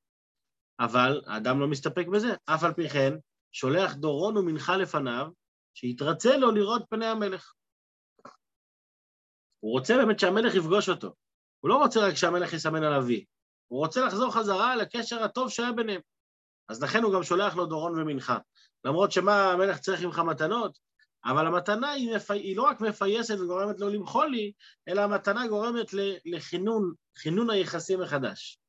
אבל 0.80 1.22
האדם 1.28 1.60
לא 1.60 1.68
מסתפק 1.68 2.06
בזה, 2.14 2.28
אף 2.46 2.64
על 2.64 2.74
פי 2.74 2.90
כן 2.90 3.14
שולח 3.52 3.94
דורון 3.94 4.38
ומנחה 4.38 4.78
לפניו, 4.78 5.28
שיתרצה 5.74 6.38
לו 6.38 6.52
לראות 6.52 6.82
פני 6.90 7.06
המלך. 7.06 7.54
הוא 9.60 9.72
רוצה 9.72 9.94
באמת 9.98 10.20
שהמלך 10.20 10.56
יפגוש 10.56 10.90
אותו. 10.90 11.16
הוא 11.60 11.70
לא 11.70 11.76
רוצה 11.76 12.00
רק 12.08 12.16
שהמלך 12.16 12.54
יסמן 12.54 12.84
על 12.84 12.94
אבי, 12.94 13.26
הוא 13.70 13.80
רוצה 13.80 14.06
לחזור 14.06 14.34
חזרה 14.34 14.76
לקשר 14.76 15.24
הטוב 15.24 15.50
שהיה 15.50 15.72
ביניהם. 15.72 16.02
אז 16.70 16.84
לכן 16.84 17.04
הוא 17.04 17.14
גם 17.14 17.24
שולח 17.24 17.56
לו 17.56 17.66
דורון 17.66 18.00
ומנחה. 18.00 18.38
למרות 18.86 19.12
שמה 19.12 19.52
המלך 19.52 19.80
צריך 19.80 20.04
ממך 20.04 20.20
מתנות, 20.20 20.80
אבל 21.26 21.48
המתנה 21.48 21.92
היא, 21.92 22.16
מפ... 22.16 22.32
היא 22.32 22.58
לא 22.58 22.64
רק 22.64 22.82
מפייסת 22.82 23.40
וגורמת 23.40 23.80
לו 23.80 23.90
למחול 23.90 24.28
לי, 24.28 24.52
אלא 24.88 25.02
המתנה 25.02 25.48
גורמת 25.48 25.88
לכינון, 26.26 26.94
כינון 27.22 27.50
היחסים 27.50 28.02
מחדש. 28.02 28.60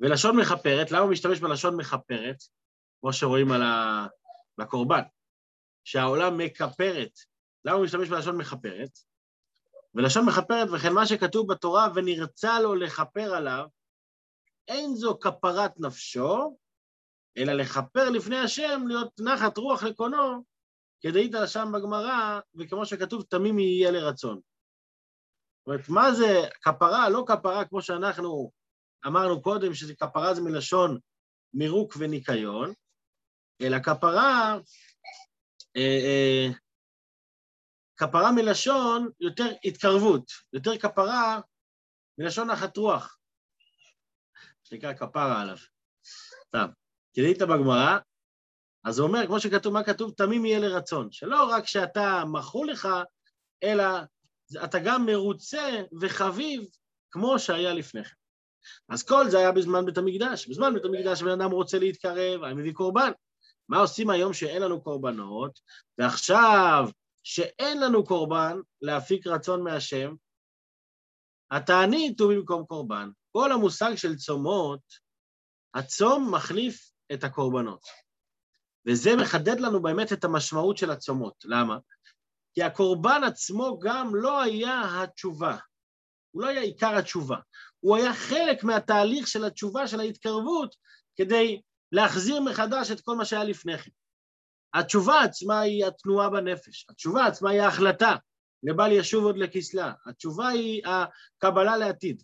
ולשון 0.00 0.36
מכפרת, 0.40 0.90
למה 0.90 1.00
הוא 1.00 1.10
משתמש 1.10 1.40
בלשון 1.40 1.76
מכפרת? 1.76 2.36
כמו 3.00 3.12
שרואים 3.12 3.52
על 3.52 3.62
ה... 3.62 4.06
בקורבן, 4.58 5.02
שהעולם 5.84 6.38
מכפרת. 6.38 7.10
למה 7.64 7.76
הוא 7.76 7.84
משתמש 7.84 8.08
בלשון 8.08 8.36
מכפרת? 8.36 8.98
ולשון 9.94 10.26
מכפרת, 10.26 10.68
וכן 10.72 10.92
מה 10.92 11.06
שכתוב 11.06 11.52
בתורה, 11.52 11.88
ונרצה 11.94 12.60
לו 12.60 12.74
לכפר 12.74 13.34
עליו, 13.34 13.66
אין 14.68 14.94
זו 14.94 15.18
כפרת 15.20 15.80
נפשו, 15.80 16.56
אלא 17.36 17.52
לכפר 17.52 18.10
לפני 18.10 18.38
השם, 18.38 18.84
להיות 18.88 19.20
נחת 19.20 19.58
רוח 19.58 19.82
לקונו, 19.82 20.44
כדאית 21.00 21.32
שם 21.46 21.72
בגמרא, 21.74 22.40
וכמו 22.54 22.86
שכתוב, 22.86 23.22
תמים 23.22 23.58
יהיה 23.58 23.90
לרצון. 23.90 24.40
זאת 25.58 25.66
אומרת, 25.66 25.88
מה 25.88 26.12
זה 26.12 26.48
כפרה? 26.62 27.08
לא 27.08 27.24
כפרה 27.26 27.64
כמו 27.64 27.82
שאנחנו 27.82 28.52
אמרנו 29.06 29.42
קודם, 29.42 29.74
שזה 29.74 29.94
כפרה 29.94 30.34
זה 30.34 30.42
מלשון 30.42 30.98
מירוק 31.54 31.94
וניקיון, 31.98 32.72
אלא 33.62 33.78
כפרה, 33.78 34.58
אה, 35.76 35.98
אה, 36.04 36.48
כפרה 37.96 38.32
מלשון 38.32 39.08
יותר 39.20 39.46
התקרבות, 39.64 40.32
יותר 40.52 40.78
כפרה 40.78 41.40
מלשון 42.18 42.50
נחת 42.50 42.76
רוח, 42.76 43.18
שנקרא 44.64 44.92
כפרה 44.92 45.40
עליו. 45.40 45.56
טוב, 46.50 46.70
תראית 47.12 47.42
בגמרא, 47.42 47.98
אז 48.84 48.98
הוא 48.98 49.08
אומר, 49.08 49.26
כמו 49.26 49.40
שכתוב, 49.40 49.72
מה 49.72 49.84
כתוב? 49.84 50.12
תמים 50.16 50.46
יהיה 50.46 50.58
לרצון, 50.58 51.12
שלא 51.12 51.44
רק 51.50 51.66
שאתה 51.66 52.24
מכרו 52.32 52.64
לך, 52.64 52.88
אלא 53.62 53.84
אתה 54.64 54.78
גם 54.78 55.06
מרוצה 55.06 55.82
וחביב 56.00 56.62
כמו 57.10 57.38
שהיה 57.38 57.74
לפני 57.74 58.04
כן. 58.04 58.14
אז 58.88 59.02
כל 59.02 59.28
זה 59.28 59.38
היה 59.38 59.52
בזמן 59.52 59.86
בית 59.86 59.98
המקדש. 59.98 60.48
בזמן 60.48 60.74
בית 60.74 60.84
המקדש 60.84 61.22
בן 61.22 61.40
אדם 61.40 61.50
רוצה 61.50 61.78
להתקרב, 61.78 62.42
היה 62.42 62.54
מביא 62.54 62.72
קורבן. 62.72 63.10
מה 63.68 63.78
עושים 63.78 64.10
היום 64.10 64.32
שאין 64.32 64.62
לנו 64.62 64.82
קורבנות, 64.82 65.60
ועכשיו 65.98 66.88
שאין 67.22 67.80
לנו 67.80 68.04
קורבן 68.04 68.60
להפיק 68.82 69.26
רצון 69.26 69.64
מהשם, 69.64 70.14
התענית 71.50 72.20
הוא 72.20 72.32
במקום 72.34 72.64
קורבן. 72.66 73.10
כל 73.32 73.52
המושג 73.52 73.94
של 73.94 74.16
צומות, 74.16 74.80
הצום 75.74 76.34
מחליף 76.34 76.90
את 77.12 77.24
הקורבנות. 77.24 77.80
וזה 78.86 79.16
מחדד 79.16 79.60
לנו 79.60 79.82
באמת 79.82 80.12
את 80.12 80.24
המשמעות 80.24 80.76
של 80.76 80.90
הצומות. 80.90 81.34
למה? 81.44 81.78
כי 82.54 82.62
הקורבן 82.62 83.20
עצמו 83.26 83.78
גם 83.78 84.14
לא 84.14 84.42
היה 84.42 85.02
התשובה. 85.02 85.56
הוא 86.30 86.42
לא 86.42 86.48
היה 86.48 86.60
עיקר 86.60 86.96
התשובה. 86.98 87.36
הוא 87.80 87.96
היה 87.96 88.14
חלק 88.14 88.64
מהתהליך 88.64 89.28
של 89.28 89.44
התשובה, 89.44 89.86
של 89.86 90.00
ההתקרבות, 90.00 90.74
כדי 91.16 91.60
להחזיר 91.92 92.40
מחדש 92.40 92.90
את 92.90 93.00
כל 93.00 93.16
מה 93.16 93.24
שהיה 93.24 93.44
לפני 93.44 93.78
כן. 93.78 93.90
התשובה 94.74 95.20
עצמה 95.20 95.60
היא 95.60 95.86
התנועה 95.86 96.30
בנפש, 96.30 96.86
התשובה 96.90 97.26
עצמה 97.26 97.50
היא 97.50 97.60
ההחלטה, 97.60 98.16
לבל 98.62 98.92
ישוב 98.92 99.24
עוד 99.24 99.36
לכסלה, 99.36 99.92
התשובה 100.06 100.48
היא 100.48 100.82
הקבלה 100.86 101.76
לעתיד. 101.76 102.22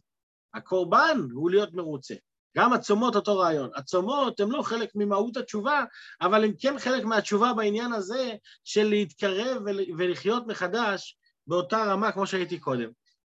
הקורבן 0.54 1.18
הוא 1.32 1.50
להיות 1.50 1.74
מרוצה. 1.74 2.14
גם 2.56 2.72
הצומות 2.72 3.16
אותו 3.16 3.38
רעיון. 3.38 3.70
הצומות 3.74 4.40
הן 4.40 4.48
לא 4.48 4.62
חלק 4.62 4.90
ממהות 4.94 5.36
התשובה, 5.36 5.84
אבל 6.20 6.44
הן 6.44 6.52
כן 6.58 6.78
חלק 6.78 7.04
מהתשובה 7.04 7.52
בעניין 7.52 7.92
הזה 7.92 8.34
של 8.64 8.84
להתקרב 8.84 9.62
ולחיות 9.98 10.46
מחדש 10.46 11.18
באותה 11.46 11.84
רמה 11.84 12.12
כמו 12.12 12.26
שהייתי 12.26 12.58
קודם. 12.58 12.90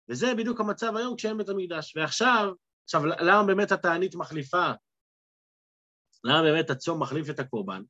וזה 0.09 0.35
בדיוק 0.35 0.61
המצב 0.61 0.97
היום 0.97 1.17
כשאין 1.17 1.39
בית 1.39 1.49
המקדש. 1.49 1.97
ועכשיו, 1.97 2.53
עכשיו, 2.85 3.07
למה 3.07 3.43
באמת 3.43 3.73
התענית 3.73 4.15
מחליפה? 4.15 4.71
למה 6.25 6.43
באמת 6.43 6.71
הצום 6.71 7.03
מחליף 7.03 7.31
את 7.31 7.39
הקורבן? 7.39 7.83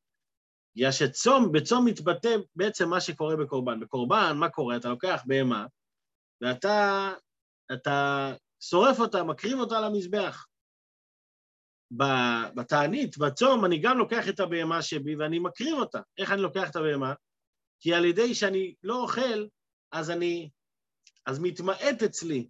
בגלל 0.76 0.93
שצום, 0.93 1.52
בצום 1.52 1.87
מתבטא 1.87 2.37
בעצם 2.57 2.88
מה 2.88 3.00
שקורה 3.00 3.37
בקורבן. 3.37 3.81
בקורבן, 3.81 4.37
מה 4.37 4.49
קורה? 4.49 4.76
אתה 4.76 4.88
לוקח 4.88 5.23
בהמה, 5.26 5.66
ואתה 6.40 7.12
אתה 7.73 8.33
שורף 8.61 9.00
אותה, 9.00 9.23
מקריב 9.23 9.59
אותה 9.59 9.78
על 9.78 9.85
המזבח. 9.85 10.47
בתענית, 12.54 13.19
בצום, 13.19 13.64
אני 13.64 13.78
גם 13.78 13.99
לוקח 13.99 14.28
את 14.28 14.40
הבהמה 14.40 14.83
שבי 14.83 15.16
ואני 15.16 15.38
מקריב 15.38 15.76
אותה. 15.76 16.00
איך 16.19 16.33
אני 16.33 16.43
לוקח 16.43 16.71
את 16.71 16.76
הבהמה? 16.76 17.14
כי 17.81 17.95
על 17.95 18.04
ידי 18.04 18.35
שאני 18.35 18.75
לא 18.83 19.02
אוכל, 19.02 19.47
אז 19.93 20.11
אני... 20.11 20.50
אז 21.26 21.38
מתמעט 21.38 22.02
אצלי 22.04 22.49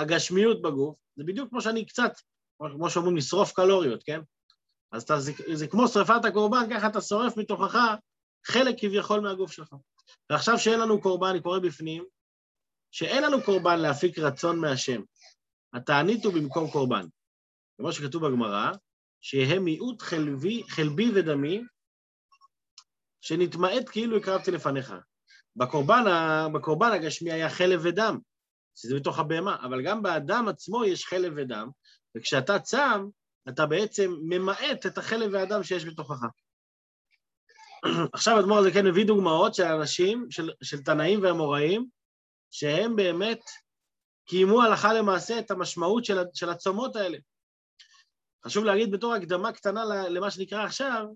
הגשמיות 0.00 0.62
בגוף. 0.62 0.96
זה 1.16 1.24
בדיוק 1.24 1.50
כמו 1.50 1.60
שאני 1.60 1.86
קצת, 1.86 2.12
כמו 2.58 2.90
שאומרים, 2.90 3.16
לשרוף 3.16 3.52
קלוריות, 3.52 4.02
כן? 4.02 4.20
אז 4.94 5.02
אתה, 5.02 5.20
זה, 5.20 5.32
זה 5.52 5.66
כמו 5.66 5.88
שרפת 5.88 6.24
הקורבן, 6.24 6.66
ככה 6.70 6.86
אתה 6.86 7.00
שורף 7.00 7.36
מתוכך 7.36 7.78
חלק 8.46 8.74
כביכול 8.78 9.20
מהגוף 9.20 9.52
שלך. 9.52 9.74
ועכשיו 10.30 10.58
שאין 10.58 10.80
לנו 10.80 11.00
קורבן, 11.00 11.28
אני 11.28 11.42
קורא 11.42 11.58
בפנים, 11.58 12.04
שאין 12.90 13.22
לנו 13.22 13.42
קורבן 13.42 13.80
להפיק 13.80 14.18
רצון 14.18 14.60
מהשם. 14.60 15.02
התענית 15.74 16.24
הוא 16.24 16.34
במקום 16.34 16.70
קורבן. 16.70 17.06
כמו 17.76 17.92
שכתוב 17.92 18.26
בגמרא, 18.26 18.72
שיהא 19.20 19.58
מיעוט 19.58 20.02
חלבי, 20.02 20.62
חלבי 20.68 21.10
ודמי, 21.14 21.62
שנתמעט 23.20 23.88
כאילו 23.90 24.16
הקרבתי 24.16 24.50
לפניך. 24.50 24.94
בקורבן, 25.56 26.04
בקורבן 26.54 26.90
הגשמי 26.92 27.32
היה 27.32 27.50
חלב 27.50 27.80
ודם, 27.84 28.18
שזה 28.74 28.96
בתוך 28.96 29.18
הבהמה, 29.18 29.56
אבל 29.66 29.84
גם 29.84 30.02
באדם 30.02 30.48
עצמו 30.48 30.84
יש 30.84 31.06
חלב 31.06 31.32
ודם, 31.36 31.68
וכשאתה 32.16 32.58
צם, 32.58 33.08
אתה 33.48 33.66
בעצם 33.66 34.14
ממעט 34.22 34.86
את 34.86 34.98
החלב 34.98 35.30
והדם 35.32 35.62
שיש 35.62 35.84
בתוכך. 35.84 36.22
עכשיו 38.12 38.40
אדמו"ר 38.40 38.58
הזה 38.58 38.70
כן 38.70 38.86
מביא 38.86 39.06
דוגמאות 39.06 39.54
של 39.54 39.62
אנשים, 39.62 40.26
של, 40.30 40.50
של 40.62 40.82
תנאים 40.82 41.22
ואמוראים, 41.22 41.88
שהם 42.50 42.96
באמת 42.96 43.40
קיימו 44.28 44.62
הלכה 44.62 44.92
למעשה 44.92 45.38
את 45.38 45.50
המשמעות 45.50 46.04
של, 46.04 46.18
של 46.34 46.48
הצומות 46.50 46.96
האלה. 46.96 47.18
חשוב 48.46 48.64
להגיד 48.64 48.90
בתור 48.90 49.14
הקדמה 49.14 49.52
קטנה 49.52 49.84
למה 49.84 50.30
שנקרא 50.30 50.64
עכשיו, 50.64 51.06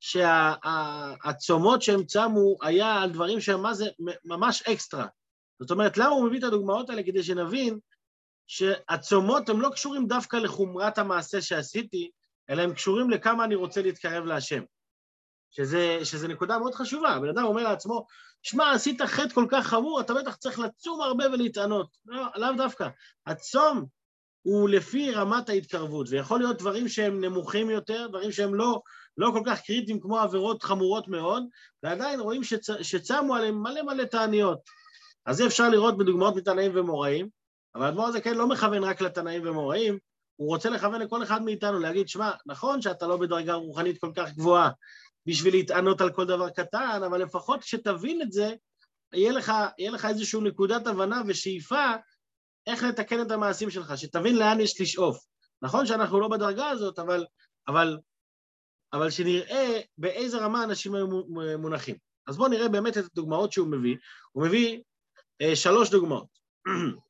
שהצומות 0.00 1.82
שהם 1.82 2.04
צמו 2.04 2.56
היה 2.62 3.02
על 3.02 3.10
דברים 3.10 3.40
שהם 3.40 3.62
מה 3.62 3.74
זה 3.74 3.88
ממש 4.24 4.62
אקסטרה. 4.62 5.06
זאת 5.60 5.70
אומרת, 5.70 5.98
למה 5.98 6.08
הוא 6.08 6.26
מביא 6.26 6.38
את 6.38 6.44
הדוגמאות 6.44 6.90
האלה? 6.90 7.02
כדי 7.02 7.22
שנבין 7.22 7.78
שהצומות 8.52 9.48
הם 9.48 9.60
לא 9.60 9.68
קשורים 9.68 10.06
דווקא 10.06 10.36
לחומרת 10.36 10.98
המעשה 10.98 11.42
שעשיתי, 11.42 12.10
אלא 12.50 12.62
הם 12.62 12.74
קשורים 12.74 13.10
לכמה 13.10 13.44
אני 13.44 13.54
רוצה 13.54 13.82
להתקרב 13.82 14.24
להשם. 14.24 14.62
שזה, 15.50 15.98
שזה 16.04 16.28
נקודה 16.28 16.58
מאוד 16.58 16.74
חשובה. 16.74 17.10
הבן 17.10 17.28
אדם 17.28 17.44
אומר 17.44 17.62
לעצמו, 17.62 18.06
שמע, 18.42 18.72
עשית 18.72 19.02
חטא 19.02 19.34
כל 19.34 19.46
כך 19.50 19.66
חמור, 19.66 20.00
אתה 20.00 20.14
בטח 20.14 20.36
צריך 20.36 20.58
לצום 20.58 21.00
הרבה 21.00 21.24
ולהתענות. 21.32 21.96
לא, 22.06 22.22
לאו 22.36 22.52
דווקא. 22.56 22.88
הצום 23.26 23.84
הוא 24.42 24.68
לפי 24.68 25.10
רמת 25.10 25.48
ההתקרבות, 25.48 26.06
ויכול 26.10 26.38
להיות 26.38 26.58
דברים 26.58 26.88
שהם 26.88 27.24
נמוכים 27.24 27.70
יותר, 27.70 28.06
דברים 28.08 28.32
שהם 28.32 28.54
לא, 28.54 28.80
לא 29.16 29.30
כל 29.32 29.42
כך 29.46 29.60
קריטיים 29.60 30.00
כמו 30.00 30.18
עבירות 30.18 30.62
חמורות 30.62 31.08
מאוד, 31.08 31.44
ועדיין 31.82 32.20
רואים 32.20 32.44
שצ, 32.44 32.70
שצמו 32.82 33.34
עליהם 33.34 33.62
מלא 33.62 33.82
מלא 33.82 34.04
תעניות. 34.04 34.58
אז 35.26 35.36
זה 35.36 35.46
אפשר 35.46 35.68
לראות 35.68 35.98
בדוגמאות 35.98 36.36
מתנאים 36.36 36.72
ומוראים, 36.74 37.39
אבל 37.74 37.84
האדמו"ר 37.84 38.06
הזה 38.06 38.20
כן 38.20 38.36
לא 38.36 38.48
מכוון 38.48 38.84
רק 38.84 39.00
לתנאים 39.00 39.42
ומוראים, 39.46 39.98
הוא 40.36 40.48
רוצה 40.48 40.70
לכוון 40.70 41.00
לכל 41.00 41.22
אחד 41.22 41.42
מאיתנו, 41.42 41.78
להגיד, 41.78 42.08
שמע, 42.08 42.30
נכון 42.46 42.82
שאתה 42.82 43.06
לא 43.06 43.16
בדרגה 43.16 43.54
רוחנית 43.54 44.00
כל 44.00 44.12
כך 44.16 44.32
גבוהה 44.32 44.70
בשביל 45.26 45.54
להתענות 45.54 46.00
על 46.00 46.12
כל 46.12 46.26
דבר 46.26 46.50
קטן, 46.50 47.00
אבל 47.06 47.22
לפחות 47.22 47.60
כשתבין 47.60 48.22
את 48.22 48.32
זה, 48.32 48.54
יהיה 49.14 49.32
לך, 49.32 49.52
יהיה 49.78 49.90
לך 49.90 50.04
איזושהי 50.04 50.40
נקודת 50.40 50.86
הבנה 50.86 51.22
ושאיפה 51.26 51.86
איך 52.66 52.82
לתקן 52.82 53.22
את 53.22 53.30
המעשים 53.30 53.70
שלך, 53.70 53.98
שתבין 53.98 54.36
לאן 54.36 54.60
יש 54.60 54.80
לשאוף. 54.80 55.24
נכון 55.62 55.86
שאנחנו 55.86 56.20
לא 56.20 56.28
בדרגה 56.28 56.68
הזאת, 56.68 56.98
אבל, 56.98 57.26
אבל, 57.68 57.98
אבל 58.92 59.10
שנראה 59.10 59.80
באיזה 59.98 60.38
רמה 60.38 60.64
אנשים 60.64 60.94
היו 60.94 61.06
מונחים. 61.58 61.96
אז 62.26 62.36
בואו 62.36 62.48
נראה 62.48 62.68
באמת 62.68 62.98
את 62.98 63.04
הדוגמאות 63.12 63.52
שהוא 63.52 63.68
מביא. 63.68 63.96
הוא 64.32 64.46
מביא 64.46 64.80
אה, 65.42 65.56
שלוש 65.56 65.90
דוגמאות. 65.90 66.28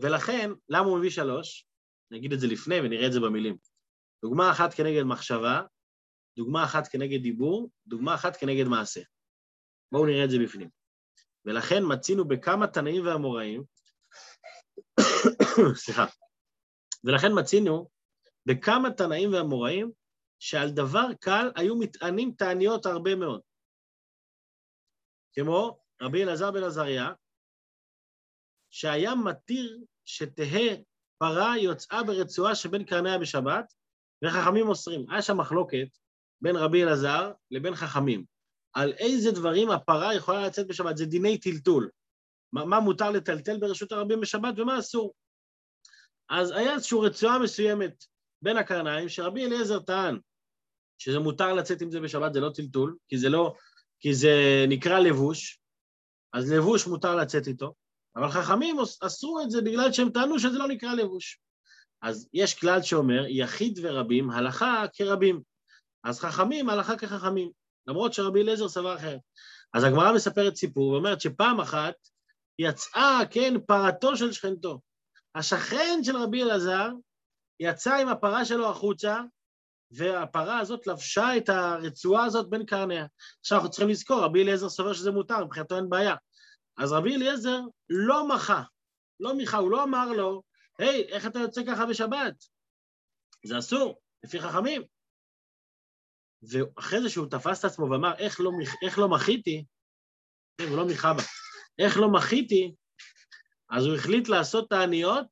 ולכן, 0.00 0.50
למה 0.68 0.86
הוא 0.86 0.98
מביא 0.98 1.10
שלוש? 1.10 1.66
אני 2.10 2.18
אגיד 2.18 2.32
את 2.32 2.40
זה 2.40 2.46
לפני 2.46 2.80
ונראה 2.80 3.06
את 3.06 3.12
זה 3.12 3.20
במילים. 3.20 3.56
דוגמה 4.22 4.50
אחת 4.50 4.74
כנגד 4.74 5.02
מחשבה, 5.02 5.62
דוגמה 6.36 6.64
אחת 6.64 6.88
כנגד 6.88 7.22
דיבור, 7.22 7.70
דוגמה 7.86 8.14
אחת 8.14 8.36
כנגד 8.36 8.64
מעשה. 8.64 9.00
בואו 9.92 10.06
נראה 10.06 10.24
את 10.24 10.30
זה 10.30 10.36
בפנים. 10.44 10.68
ולכן 11.44 11.82
מצינו 11.92 12.28
בכמה 12.28 12.66
תנאים 12.66 13.06
ואמוראים, 13.06 13.64
סליחה, 15.84 16.06
ולכן 17.04 17.28
מצינו 17.38 17.88
בכמה 18.46 18.90
תנאים 18.90 19.32
ואמוראים 19.32 19.92
שעל 20.38 20.70
דבר 20.70 21.06
קל 21.20 21.50
היו 21.56 21.76
מטענים 21.76 22.32
תעניות 22.32 22.86
הרבה 22.86 23.14
מאוד. 23.14 23.40
כמו 25.32 25.80
רבי 26.02 26.22
אלעזר 26.22 26.50
בן 26.50 26.62
עזריה, 26.62 27.12
שהיה 28.78 29.14
מתיר 29.14 29.78
שתהא 30.04 30.76
פרה 31.18 31.58
יוצאה 31.58 32.04
ברצועה 32.04 32.54
שבין 32.54 32.84
קרניה 32.84 33.18
בשבת, 33.18 33.72
וחכמים 34.24 34.68
אוסרים. 34.68 35.10
היה 35.10 35.22
שם 35.22 35.36
מחלוקת 35.36 35.88
בין 36.40 36.56
רבי 36.56 36.82
אלעזר 36.82 37.32
לבין 37.50 37.74
חכמים. 37.74 38.24
על 38.72 38.92
איזה 38.92 39.32
דברים 39.32 39.70
הפרה 39.70 40.14
יכולה 40.14 40.46
לצאת 40.46 40.66
בשבת, 40.66 40.96
זה 40.96 41.06
דיני 41.06 41.38
טלטול. 41.38 41.90
מה, 42.52 42.64
מה 42.64 42.80
מותר 42.80 43.10
לטלטל 43.10 43.58
ברשות 43.58 43.92
הרבים 43.92 44.20
בשבת 44.20 44.58
ומה 44.58 44.78
אסור. 44.78 45.14
אז 46.30 46.50
היה 46.50 46.74
איזושהי 46.74 46.98
רצועה 47.02 47.38
מסוימת 47.38 48.04
בין 48.42 48.56
הקרניים, 48.56 49.08
שרבי 49.08 49.46
אליעזר 49.46 49.78
טען 49.78 50.18
שזה 50.98 51.18
מותר 51.18 51.52
לצאת 51.52 51.82
עם 51.82 51.90
זה 51.90 52.00
בשבת, 52.00 52.32
זה 52.32 52.40
לא 52.40 52.50
טלטול, 52.54 52.96
כי 53.08 53.18
זה 53.18 53.28
לא, 53.28 53.54
כי 54.00 54.14
זה 54.14 54.64
נקרא 54.68 54.98
לבוש, 54.98 55.60
אז 56.32 56.52
לבוש 56.52 56.86
מותר 56.86 57.16
לצאת 57.16 57.46
איתו, 57.46 57.74
אבל 58.18 58.30
חכמים 58.30 58.76
אסרו 59.02 59.40
את 59.40 59.50
זה 59.50 59.62
בגלל 59.62 59.92
שהם 59.92 60.10
טענו 60.10 60.38
שזה 60.38 60.58
לא 60.58 60.68
נקרא 60.68 60.94
לבוש. 60.94 61.40
אז 62.02 62.28
יש 62.32 62.54
כלל 62.54 62.82
שאומר, 62.82 63.24
יחיד 63.28 63.78
ורבים, 63.82 64.30
הלכה 64.30 64.84
כרבים. 64.92 65.42
אז 66.04 66.20
חכמים, 66.20 66.68
הלכה 66.68 66.96
כחכמים, 66.96 67.50
למרות 67.86 68.12
שרבי 68.12 68.42
אליעזר 68.42 68.68
סבר 68.68 68.96
אחרת. 68.96 69.20
אז 69.74 69.84
הגמרא 69.84 70.12
מספרת 70.12 70.56
סיפור 70.56 70.88
ואומרת 70.88 71.20
שפעם 71.20 71.60
אחת 71.60 71.94
יצאה, 72.58 73.20
כן, 73.30 73.54
פרתו 73.66 74.16
של 74.16 74.32
שכנתו. 74.32 74.80
השכן 75.34 76.00
של 76.02 76.16
רבי 76.16 76.42
אלעזר 76.42 76.88
יצא 77.60 77.94
עם 77.94 78.08
הפרה 78.08 78.44
שלו 78.44 78.70
החוצה, 78.70 79.20
והפרה 79.90 80.58
הזאת 80.58 80.86
לבשה 80.86 81.36
את 81.36 81.48
הרצועה 81.48 82.24
הזאת 82.24 82.50
בין 82.50 82.66
קרניה. 82.66 83.06
עכשיו 83.40 83.58
אנחנו 83.58 83.70
צריכים 83.70 83.88
לזכור, 83.88 84.20
רבי 84.20 84.42
אליעזר 84.42 84.68
סובר 84.68 84.92
שזה 84.92 85.10
מותר, 85.10 85.44
מבחינתו 85.44 85.76
אין 85.76 85.88
בעיה. 85.88 86.14
אז 86.78 86.92
רבי 86.92 87.16
אליעזר 87.16 87.60
לא 87.88 88.28
מחה, 88.28 88.62
לא 89.20 89.34
מיכה, 89.34 89.56
הוא 89.56 89.70
לא 89.70 89.84
אמר 89.84 90.12
לו, 90.12 90.42
היי, 90.78 91.08
איך 91.08 91.26
אתה 91.26 91.38
יוצא 91.38 91.62
ככה 91.66 91.86
בשבת? 91.86 92.44
זה 93.44 93.58
אסור, 93.58 94.00
לפי 94.24 94.40
חכמים. 94.40 94.82
ואחרי 96.42 97.02
זה 97.02 97.10
שהוא 97.10 97.26
תפס 97.30 97.60
את 97.60 97.64
עצמו 97.64 97.90
ואמר, 97.90 98.14
איך 98.18 98.40
לא, 98.40 98.50
איך 98.82 98.98
לא 98.98 99.08
מחיתי, 99.08 99.64
כן, 100.58 100.68
הוא 100.68 100.76
לא 100.76 100.86
מיכה 100.86 101.14
בה, 101.14 101.22
איך 101.78 101.96
לא 101.96 102.12
מחיתי, 102.12 102.74
אז 103.70 103.84
הוא 103.84 103.94
החליט 103.94 104.28
לעשות 104.28 104.70
תעניות 104.70 105.26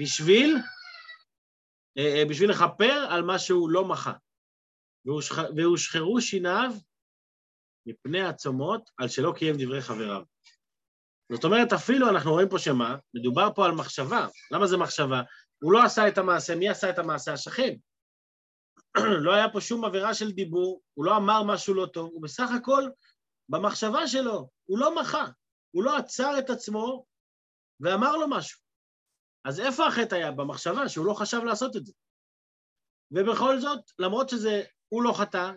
בשביל, 0.00 0.56
אה, 1.98 2.16
אה, 2.16 2.24
בשביל 2.30 2.50
לכפר 2.50 3.06
על 3.10 3.22
מה 3.22 3.38
שהוא 3.38 3.70
לא 3.70 3.88
מחה. 3.88 4.12
והושחרו 5.56 6.20
שיניו 6.20 6.70
מפני 7.86 8.22
הצומות 8.22 8.90
על 8.96 9.08
שלא 9.08 9.32
קיים 9.36 9.54
דברי 9.58 9.82
חבריו. 9.82 10.22
זאת 11.32 11.44
אומרת, 11.44 11.72
אפילו 11.72 12.08
אנחנו 12.08 12.30
רואים 12.30 12.48
פה 12.48 12.58
שמה, 12.58 12.96
מדובר 13.14 13.48
פה 13.54 13.66
על 13.66 13.72
מחשבה. 13.72 14.26
למה 14.50 14.66
זה 14.66 14.76
מחשבה? 14.76 15.22
הוא 15.62 15.72
לא 15.72 15.84
עשה 15.84 16.08
את 16.08 16.18
המעשה, 16.18 16.56
מי 16.56 16.68
עשה 16.68 16.90
את 16.90 16.98
המעשה? 16.98 17.32
השכן. 17.32 17.74
לא 19.24 19.34
היה 19.34 19.48
פה 19.48 19.60
שום 19.60 19.84
עבירה 19.84 20.14
של 20.14 20.32
דיבור, 20.32 20.82
הוא 20.94 21.04
לא 21.04 21.16
אמר 21.16 21.42
משהו 21.42 21.74
לא 21.74 21.86
טוב, 21.86 22.10
הוא 22.12 22.22
בסך 22.22 22.50
הכל, 22.56 22.84
במחשבה 23.48 24.06
שלו, 24.06 24.48
הוא 24.66 24.78
לא 24.78 25.00
מחה, 25.00 25.26
הוא 25.70 25.84
לא 25.84 25.96
עצר 25.96 26.38
את 26.38 26.50
עצמו 26.50 27.04
ואמר 27.80 28.16
לו 28.16 28.28
משהו. 28.28 28.60
אז 29.44 29.60
איפה 29.60 29.86
החטא 29.86 30.14
היה? 30.14 30.30
במחשבה, 30.32 30.88
שהוא 30.88 31.06
לא 31.06 31.14
חשב 31.14 31.44
לעשות 31.44 31.76
את 31.76 31.86
זה. 31.86 31.92
ובכל 33.10 33.60
זאת, 33.60 33.80
למרות 33.98 34.28
שזה, 34.28 34.62
הוא 34.88 35.02
לא 35.02 35.12
חטא, 35.12 35.52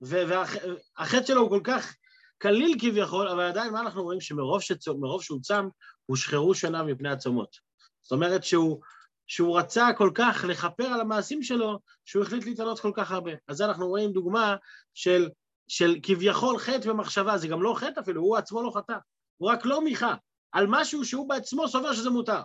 והחטא 0.00 1.26
שלו 1.26 1.40
הוא 1.40 1.50
כל 1.50 1.60
כך 1.64 1.94
קליל 2.44 2.76
כביכול, 2.80 3.28
אבל 3.28 3.42
עדיין 3.42 3.72
מה 3.72 3.80
אנחנו 3.80 4.02
רואים? 4.02 4.20
שמרוב 4.20 4.62
שצו, 4.62 5.18
שהוא 5.20 5.40
צם, 5.40 5.68
הושחרו 6.06 6.54
שניו 6.54 6.84
מפני 6.84 7.08
הצומות. 7.08 7.56
זאת 8.02 8.12
אומרת 8.12 8.44
שהוא, 8.44 8.80
שהוא 9.26 9.58
רצה 9.58 9.88
כל 9.96 10.10
כך 10.14 10.44
לכפר 10.48 10.84
על 10.84 11.00
המעשים 11.00 11.42
שלו, 11.42 11.78
שהוא 12.04 12.22
החליט 12.22 12.44
להתעלות 12.44 12.80
כל 12.80 12.92
כך 12.94 13.12
הרבה. 13.12 13.30
אז 13.48 13.62
אנחנו 13.62 13.88
רואים 13.88 14.12
דוגמה 14.12 14.56
של, 14.94 15.30
של 15.68 15.96
כביכול 16.02 16.58
חטא 16.58 16.88
ומחשבה, 16.88 17.38
זה 17.38 17.48
גם 17.48 17.62
לא 17.62 17.74
חטא 17.76 18.00
אפילו, 18.00 18.22
הוא 18.22 18.36
עצמו 18.36 18.62
לא 18.62 18.72
חטא, 18.74 18.96
הוא 19.36 19.50
רק 19.50 19.64
לא 19.64 19.84
מיכה, 19.84 20.14
על 20.52 20.66
משהו 20.68 21.04
שהוא 21.04 21.28
בעצמו 21.28 21.68
סובר 21.68 21.92
שזה 21.92 22.10
מותר. 22.10 22.40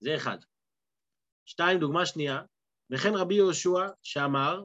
זה 0.00 0.16
אחד. 0.16 0.38
שתיים, 1.44 1.78
דוגמה 1.78 2.06
שנייה, 2.06 2.42
וכן 2.90 3.14
רבי 3.14 3.34
יהושע 3.34 3.88
שאמר, 4.02 4.64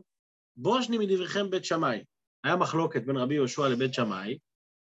בושני 0.56 0.98
מדבריכם 0.98 1.50
בית 1.50 1.66
שמאי. 1.66 2.04
היה 2.44 2.56
מחלוקת 2.56 3.04
בין 3.04 3.18
רבי 3.18 3.36
יהושע 3.36 3.68
לבית 3.68 3.94
שמאי, 3.94 4.38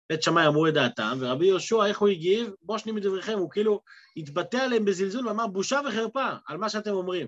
בית 0.09 0.23
שמאי 0.23 0.47
אמרו 0.47 0.67
את 0.67 0.73
דעתם, 0.73 1.17
ורבי 1.19 1.45
יהושע, 1.45 1.85
איך 1.85 1.99
הוא 1.99 2.09
הגיב? 2.09 2.53
בושני 2.61 2.91
מדבריכם, 2.91 3.37
הוא 3.37 3.51
כאילו 3.51 3.81
התבטא 4.17 4.57
עליהם 4.57 4.85
בזלזול 4.85 5.27
ואמר, 5.27 5.47
בושה 5.47 5.79
וחרפה 5.87 6.29
על 6.47 6.57
מה 6.57 6.69
שאתם 6.69 6.91
אומרים. 6.91 7.27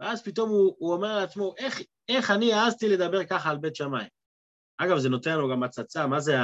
ואז 0.00 0.22
פתאום 0.22 0.50
הוא, 0.50 0.76
הוא 0.78 0.92
אומר 0.92 1.16
לעצמו, 1.16 1.54
איך, 1.58 1.80
איך 2.08 2.30
אני 2.30 2.52
העזתי 2.52 2.88
לדבר 2.88 3.24
ככה 3.24 3.50
על 3.50 3.58
בית 3.58 3.76
שמאי? 3.76 4.04
אגב, 4.78 4.98
זה 4.98 5.08
נותן 5.08 5.30
לנו 5.30 5.50
גם 5.50 5.62
הצצה, 5.62 6.06
מה 6.06 6.20
זה 6.20 6.36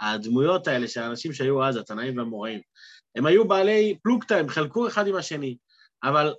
הדמויות 0.00 0.68
האלה 0.68 0.88
של 0.88 1.00
האנשים 1.00 1.32
שהיו 1.32 1.64
אז, 1.64 1.76
התנאים 1.76 2.18
והמוראים. 2.18 2.60
הם 3.16 3.26
היו 3.26 3.48
בעלי 3.48 3.98
פלוגתא, 4.02 4.34
הם 4.34 4.48
חלקו 4.48 4.88
אחד 4.88 5.06
עם 5.06 5.14
השני, 5.14 5.56
אבל, 6.02 6.34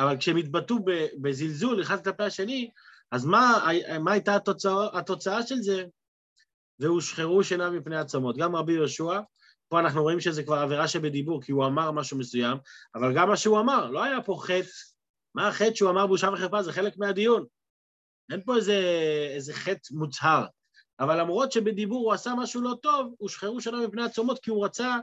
אבל 0.00 0.16
כשהם 0.16 0.36
התבטאו 0.36 0.76
בזלזול 1.20 1.82
אחד 1.82 2.04
כלפי 2.04 2.22
השני, 2.22 2.70
אז 3.10 3.24
מה, 3.24 3.66
מה 4.00 4.12
הייתה 4.12 4.36
התוצאה, 4.36 4.98
התוצאה 4.98 5.46
של 5.46 5.62
זה? 5.62 5.84
והושחרו 6.78 7.44
שיניו 7.44 7.72
מפני 7.72 7.96
עצמות. 7.96 8.36
גם 8.36 8.56
רבי 8.56 8.72
יהושע, 8.72 9.20
פה 9.68 9.80
אנחנו 9.80 10.02
רואים 10.02 10.20
שזה 10.20 10.42
כבר 10.42 10.58
עבירה 10.58 10.88
שבדיבור, 10.88 11.42
כי 11.42 11.52
הוא 11.52 11.66
אמר 11.66 11.90
משהו 11.90 12.18
מסוים, 12.18 12.58
אבל 12.94 13.14
גם 13.14 13.28
מה 13.28 13.36
שהוא 13.36 13.60
אמר, 13.60 13.90
לא 13.90 14.02
היה 14.02 14.22
פה 14.22 14.36
חטא. 14.42 14.68
מה 15.34 15.48
החטא 15.48 15.74
שהוא 15.74 15.90
אמר 15.90 16.06
בושה 16.06 16.30
וחרפה? 16.32 16.62
זה 16.62 16.72
חלק 16.72 16.98
מהדיון. 16.98 17.44
אין 18.32 18.40
פה 18.44 18.56
איזה, 18.56 18.76
איזה 19.34 19.54
חטא 19.54 19.88
מוצהר. 19.90 20.44
אבל 21.00 21.20
למרות 21.20 21.52
שבדיבור 21.52 22.04
הוא 22.04 22.12
עשה 22.12 22.34
משהו 22.38 22.60
לא 22.62 22.74
טוב, 22.82 23.14
הושחרו 23.18 23.60
שיניו 23.60 23.88
מפני 23.88 24.02
עצמות, 24.02 24.38
כי 24.42 24.50
הוא 24.50 24.64
רצה 24.64 24.96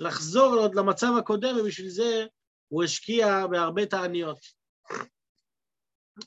לחזור 0.00 0.54
עוד 0.54 0.74
למצב 0.74 1.12
הקודם, 1.18 1.56
ובשביל 1.60 1.88
זה 1.88 2.26
הוא 2.68 2.84
השקיע 2.84 3.46
בהרבה 3.46 3.86
תעניות. 3.86 4.38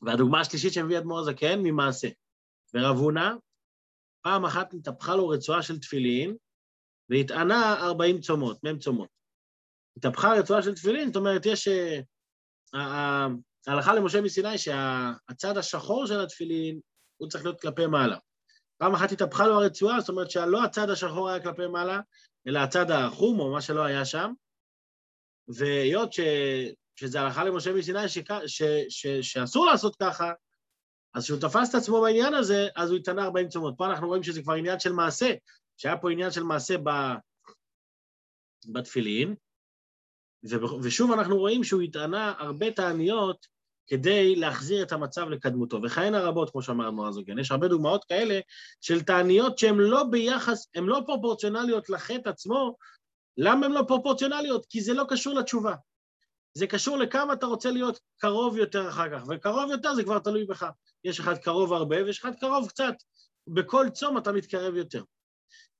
והדוגמה 0.01 0.39
השלישית 0.39 0.73
שמביא 0.73 0.97
אדמו"ר 0.97 1.19
הזקן, 1.19 1.59
ממעשה. 1.59 2.07
ורב 2.73 2.97
הונא, 2.97 3.29
פעם 4.21 4.45
אחת 4.45 4.73
נתהפכה 4.73 5.15
לו 5.15 5.27
רצועה 5.27 5.63
של 5.63 5.79
תפילין, 5.79 6.35
והטענה 7.09 7.73
ארבעים 7.81 8.21
צומות, 8.21 8.63
מהם 8.63 8.79
צומות. 8.79 9.09
התהפכה 9.97 10.33
רצועה 10.33 10.61
של 10.61 10.75
תפילין, 10.75 11.07
זאת 11.07 11.15
אומרת, 11.15 11.45
יש... 11.45 11.67
אה, 12.75 13.27
ההלכה 13.67 13.93
למשה 13.93 14.21
מסיני 14.21 14.57
שהצד 14.57 15.57
השחור 15.57 16.07
של 16.07 16.19
התפילין, 16.19 16.79
הוא 17.17 17.29
צריך 17.29 17.45
להיות 17.45 17.61
כלפי 17.61 17.85
מעלה. 17.85 18.17
פעם 18.77 18.93
אחת 18.93 19.11
התהפכה 19.11 19.47
לו 19.47 19.53
הרצועה, 19.53 19.99
זאת 19.99 20.09
אומרת 20.09 20.31
שלא 20.31 20.63
הצד 20.63 20.89
השחור 20.89 21.29
היה 21.29 21.43
כלפי 21.43 21.67
מעלה, 21.67 21.99
אלא 22.47 22.59
הצד 22.59 22.91
החום, 22.91 23.39
או 23.39 23.51
מה 23.51 23.61
שלא 23.61 23.83
היה 23.83 24.05
שם. 24.05 24.33
והיות 25.47 26.13
ש... 26.13 26.19
שזה 26.95 27.21
הלכה 27.21 27.43
למשה 27.43 27.73
מסיני 27.73 28.09
ש... 28.09 28.17
ש... 28.47 28.63
ש... 28.89 29.07
שאסור 29.07 29.65
לעשות 29.65 29.95
ככה, 29.95 30.31
אז 31.13 31.23
כשהוא 31.23 31.39
תפס 31.39 31.69
את 31.69 31.75
עצמו 31.75 32.01
בעניין 32.01 32.33
הזה, 32.33 32.67
אז 32.75 32.89
הוא 32.89 32.97
התענה 32.97 33.23
40 33.23 33.47
צומות. 33.47 33.73
פה 33.77 33.85
אנחנו 33.85 34.07
רואים 34.07 34.23
שזה 34.23 34.41
כבר 34.41 34.53
עניין 34.53 34.79
של 34.79 34.93
מעשה, 34.93 35.33
שהיה 35.77 35.97
פה 35.97 36.11
עניין 36.11 36.31
של 36.31 36.43
מעשה 36.43 36.77
ב... 36.77 36.89
בתפילין. 38.65 39.35
ושוב 40.83 41.11
אנחנו 41.11 41.37
רואים 41.37 41.63
שהוא 41.63 41.81
התענה 41.81 42.33
הרבה 42.37 42.71
תעניות 42.71 43.47
כדי 43.87 44.35
להחזיר 44.35 44.83
את 44.83 44.91
המצב 44.91 45.29
לקדמותו. 45.29 45.79
וכהנה 45.83 46.19
רבות, 46.19 46.49
כמו 46.49 46.61
שאמר 46.61 46.87
אדמו"ר 46.87 47.07
הזוגן, 47.07 47.39
יש 47.39 47.51
הרבה 47.51 47.67
דוגמאות 47.67 48.05
כאלה 48.05 48.39
של 48.81 49.01
תעניות 49.01 49.57
שהן 49.57 49.75
לא 49.77 50.03
ביחס, 50.03 50.67
הן 50.75 50.83
לא 50.83 51.01
פרופורציונליות 51.05 51.89
לחטא 51.89 52.29
עצמו, 52.29 52.75
למה 53.37 53.65
הן 53.65 53.71
לא 53.71 53.83
פרופורציונליות? 53.87 54.65
כי 54.65 54.81
זה 54.81 54.93
לא 54.93 55.05
קשור 55.09 55.33
לתשובה. 55.35 55.75
זה 56.53 56.67
קשור 56.67 56.97
לכמה 56.97 57.33
אתה 57.33 57.45
רוצה 57.45 57.71
להיות 57.71 57.99
קרוב 58.17 58.57
יותר 58.57 58.89
אחר 58.89 59.09
כך, 59.09 59.23
וקרוב 59.29 59.71
יותר 59.71 59.93
זה 59.93 60.03
כבר 60.03 60.19
תלוי 60.19 60.45
בך. 60.45 60.65
יש 61.03 61.19
אחד 61.19 61.37
קרוב 61.37 61.73
הרבה 61.73 62.03
ויש 62.03 62.19
אחד 62.19 62.35
קרוב 62.39 62.69
קצת. 62.69 62.93
בכל 63.47 63.89
צום 63.93 64.17
אתה 64.17 64.31
מתקרב 64.31 64.75
יותר. 64.75 65.03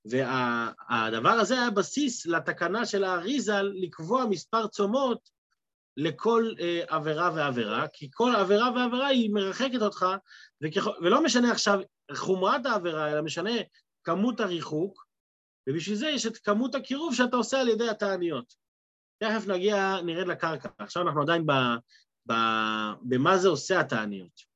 והדבר 0.05 1.29
וה, 1.29 1.41
הזה 1.41 1.53
היה 1.53 1.69
בסיס 1.69 2.25
לתקנה 2.25 2.85
של 2.85 3.03
האריזה 3.03 3.61
לקבוע 3.61 4.25
מספר 4.25 4.67
צומות 4.67 5.29
לכל 5.97 6.53
אה, 6.59 6.81
עבירה 6.87 7.31
ועבירה, 7.35 7.87
כי 7.93 8.09
כל 8.13 8.35
עבירה 8.35 8.71
ועבירה 8.75 9.07
היא 9.07 9.33
מרחקת 9.33 9.81
אותך, 9.81 10.05
וכח... 10.61 10.87
ולא 11.01 11.23
משנה 11.23 11.51
עכשיו 11.51 11.79
חומרת 12.15 12.65
העבירה, 12.65 13.11
אלא 13.11 13.21
משנה 13.21 13.51
כמות 14.03 14.39
הריחוק, 14.39 15.05
ובשביל 15.69 15.95
זה 15.97 16.07
יש 16.07 16.25
את 16.25 16.37
כמות 16.37 16.75
הקירוב 16.75 17.15
שאתה 17.15 17.35
עושה 17.35 17.61
על 17.61 17.69
ידי 17.69 17.89
התעניות. 17.89 18.53
תכף 19.23 19.47
נגיע, 19.47 20.01
נרד 20.05 20.27
לקרקע. 20.27 20.69
עכשיו 20.77 21.03
אנחנו 21.03 21.21
עדיין 21.21 21.45
ב, 21.45 21.51
ב, 22.29 22.33
במה 23.01 23.37
זה 23.37 23.47
עושה 23.47 23.79
התעניות. 23.79 24.51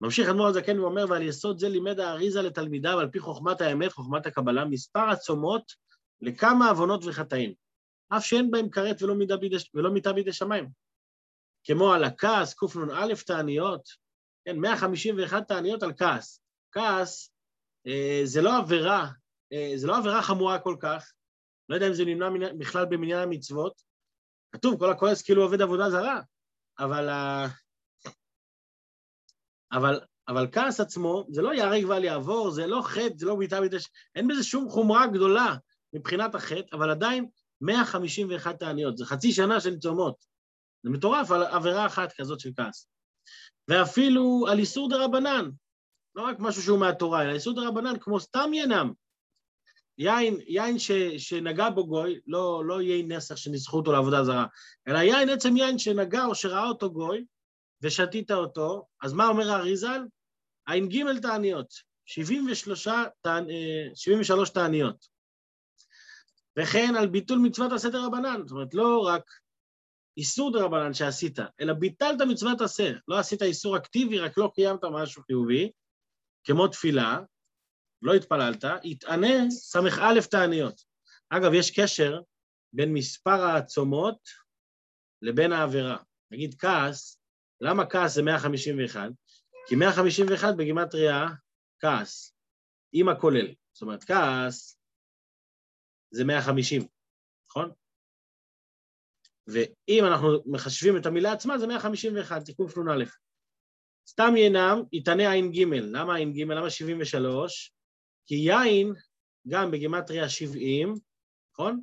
ממשיך 0.00 0.28
אדמו"ר 0.28 0.46
הזקן 0.46 0.80
ואומר, 0.80 1.04
ועל 1.08 1.22
יסוד 1.22 1.58
זה 1.58 1.68
לימד 1.68 2.00
האריזה 2.00 2.42
לתלמידיו 2.42 2.98
על 2.98 3.08
פי 3.10 3.18
חוכמת 3.18 3.60
האמת, 3.60 3.92
חוכמת 3.92 4.26
הקבלה, 4.26 4.64
מספר 4.64 5.10
הצומות 5.10 5.72
לכמה 6.20 6.68
עוונות 6.68 7.04
וחטאים, 7.04 7.54
אף 8.16 8.24
שאין 8.24 8.50
בהם 8.50 8.70
כרת 8.70 9.02
ולא, 9.02 9.90
מיתה 9.90 10.12
בידי 10.12 10.32
שמיים. 10.32 10.68
כמו 11.64 11.92
על 11.92 12.04
הכעס, 12.04 12.54
קנ"א 12.54 13.14
תעניות, 13.26 13.88
כן, 14.44 14.58
151 14.58 15.48
תעניות 15.48 15.82
על 15.82 15.92
כעס. 15.96 16.40
כעס 16.72 17.32
אה, 17.86 18.20
זה 18.24 18.42
לא 18.42 18.58
עבירה, 18.58 19.08
זה 19.76 19.86
לא 19.86 19.96
עבירה 19.96 20.22
חמורה 20.22 20.58
כל 20.58 20.76
כך, 20.80 21.12
לא 21.68 21.74
יודע 21.74 21.88
אם 21.88 21.94
זה 21.94 22.04
נמנע 22.04 22.52
בכלל 22.58 22.84
במניין 22.84 23.18
המצוות. 23.18 23.82
כתוב, 24.52 24.78
כל 24.78 24.90
הכועס 24.90 25.22
כאילו 25.22 25.42
עובד 25.42 25.62
עבודה 25.62 25.90
זרה, 25.90 26.20
אבל, 26.78 27.08
אבל, 29.72 30.00
אבל 30.28 30.46
כעס 30.52 30.80
עצמו, 30.80 31.26
זה 31.30 31.42
לא 31.42 31.54
ייהרג 31.54 31.84
ואל 31.88 32.04
יעבור, 32.04 32.50
זה 32.50 32.66
לא 32.66 32.80
חטא, 32.84 33.16
זה 33.16 33.26
לא 33.26 33.34
בעיטה 33.34 33.60
בידי... 33.60 33.76
אין 34.14 34.28
בזה 34.28 34.42
שום 34.42 34.68
חומרה 34.68 35.06
גדולה 35.06 35.56
מבחינת 35.92 36.34
החטא, 36.34 36.76
אבל 36.76 36.90
עדיין 36.90 37.26
151 37.60 38.58
תעניות, 38.58 38.96
זה 38.96 39.04
חצי 39.06 39.32
שנה 39.32 39.60
של 39.60 39.78
צומות. 39.78 40.24
זה 40.82 40.90
מטורף 40.90 41.30
על 41.30 41.42
עבירה 41.42 41.86
אחת 41.86 42.12
כזאת 42.12 42.40
של 42.40 42.50
כעס. 42.56 42.88
ואפילו 43.68 44.46
על 44.50 44.58
איסור 44.58 44.88
דה 44.88 45.04
רבנן, 45.04 45.50
לא 46.14 46.22
רק 46.22 46.36
משהו 46.38 46.62
שהוא 46.62 46.80
מהתורה, 46.80 47.22
אלא 47.22 47.32
איסור 47.32 47.54
דה 47.54 47.68
רבנן, 47.68 47.98
כמו 48.00 48.20
סתם 48.20 48.50
ינם. 48.54 48.92
יין, 50.02 50.40
יין 50.46 50.78
ש, 50.78 50.92
שנגע 51.18 51.70
בו 51.70 51.86
גוי, 51.86 52.20
לא, 52.26 52.62
לא 52.66 52.82
יין 52.82 53.12
נסח 53.12 53.36
שניסחו 53.36 53.76
אותו 53.76 53.92
לעבודה 53.92 54.24
זרה, 54.24 54.46
אלא 54.88 54.98
יין, 54.98 55.28
עצם 55.28 55.56
יין 55.56 55.78
שנגע 55.78 56.24
או 56.24 56.34
שראה 56.34 56.68
אותו 56.68 56.92
גוי, 56.92 57.24
ושתית 57.82 58.30
אותו, 58.30 58.86
אז 59.02 59.12
מה 59.12 59.28
אומר 59.28 59.50
האריזל? 59.50 60.02
ע"ג 60.66 61.20
תעניות, 61.22 61.66
73, 62.06 62.88
73 63.94 64.50
תעניות. 64.50 65.06
וכן 66.58 66.94
על 66.98 67.06
ביטול 67.06 67.38
מצוות 67.38 67.72
עשה 67.72 67.88
דרבנן, 67.88 68.40
זאת 68.44 68.50
אומרת, 68.50 68.74
לא 68.74 69.06
רק 69.06 69.22
איסור 70.16 70.52
דרבנן 70.52 70.94
שעשית, 70.94 71.38
אלא 71.60 71.72
ביטלת 71.72 72.20
מצוות 72.20 72.60
עשה, 72.60 72.92
לא 73.08 73.18
עשית 73.18 73.42
איסור 73.42 73.76
אקטיבי, 73.76 74.18
רק 74.18 74.38
לא 74.38 74.50
קיימת 74.54 74.84
משהו 74.84 75.22
חיובי, 75.22 75.70
כמו 76.44 76.68
תפילה, 76.68 77.20
לא 78.02 78.14
התפללת, 78.14 78.64
יתענה 78.84 79.50
ס"א 79.50 80.20
תעניות. 80.30 80.80
אגב, 81.28 81.54
יש 81.54 81.80
קשר 81.80 82.20
בין 82.72 82.92
מספר 82.92 83.40
העצומות 83.40 84.18
לבין 85.22 85.52
העבירה. 85.52 85.96
נגיד 86.30 86.54
כעס, 86.58 87.22
למה 87.60 87.86
כעס 87.86 88.14
זה 88.14 88.22
151? 88.22 89.10
כי 89.68 89.76
151 89.76 90.54
בגימטריה 90.56 91.26
כעס, 91.80 92.36
עם 92.92 93.08
הכולל. 93.08 93.54
זאת 93.72 93.82
אומרת, 93.82 94.04
כעס 94.04 94.78
זה 96.10 96.24
150, 96.24 96.82
נכון? 97.50 97.72
ואם 99.46 100.04
אנחנו 100.04 100.28
מחשבים 100.46 100.96
את 100.96 101.06
המילה 101.06 101.32
עצמה, 101.32 101.58
זה 101.58 101.66
151, 101.66 102.44
תיקון 102.44 102.68
פלון 102.68 102.88
א'. 102.88 103.04
סתם 104.08 104.36
ינם, 104.36 104.82
יתענה 104.92 105.32
ע"ג. 105.32 105.64
למה 105.70 106.16
ע"ג? 106.16 106.40
למה 106.40 106.70
73? 106.70 107.72
כי 108.26 108.34
יין, 108.34 108.92
גם 109.48 109.70
בגימטריה 109.70 110.28
70, 110.28 110.94
נכון? 111.52 111.80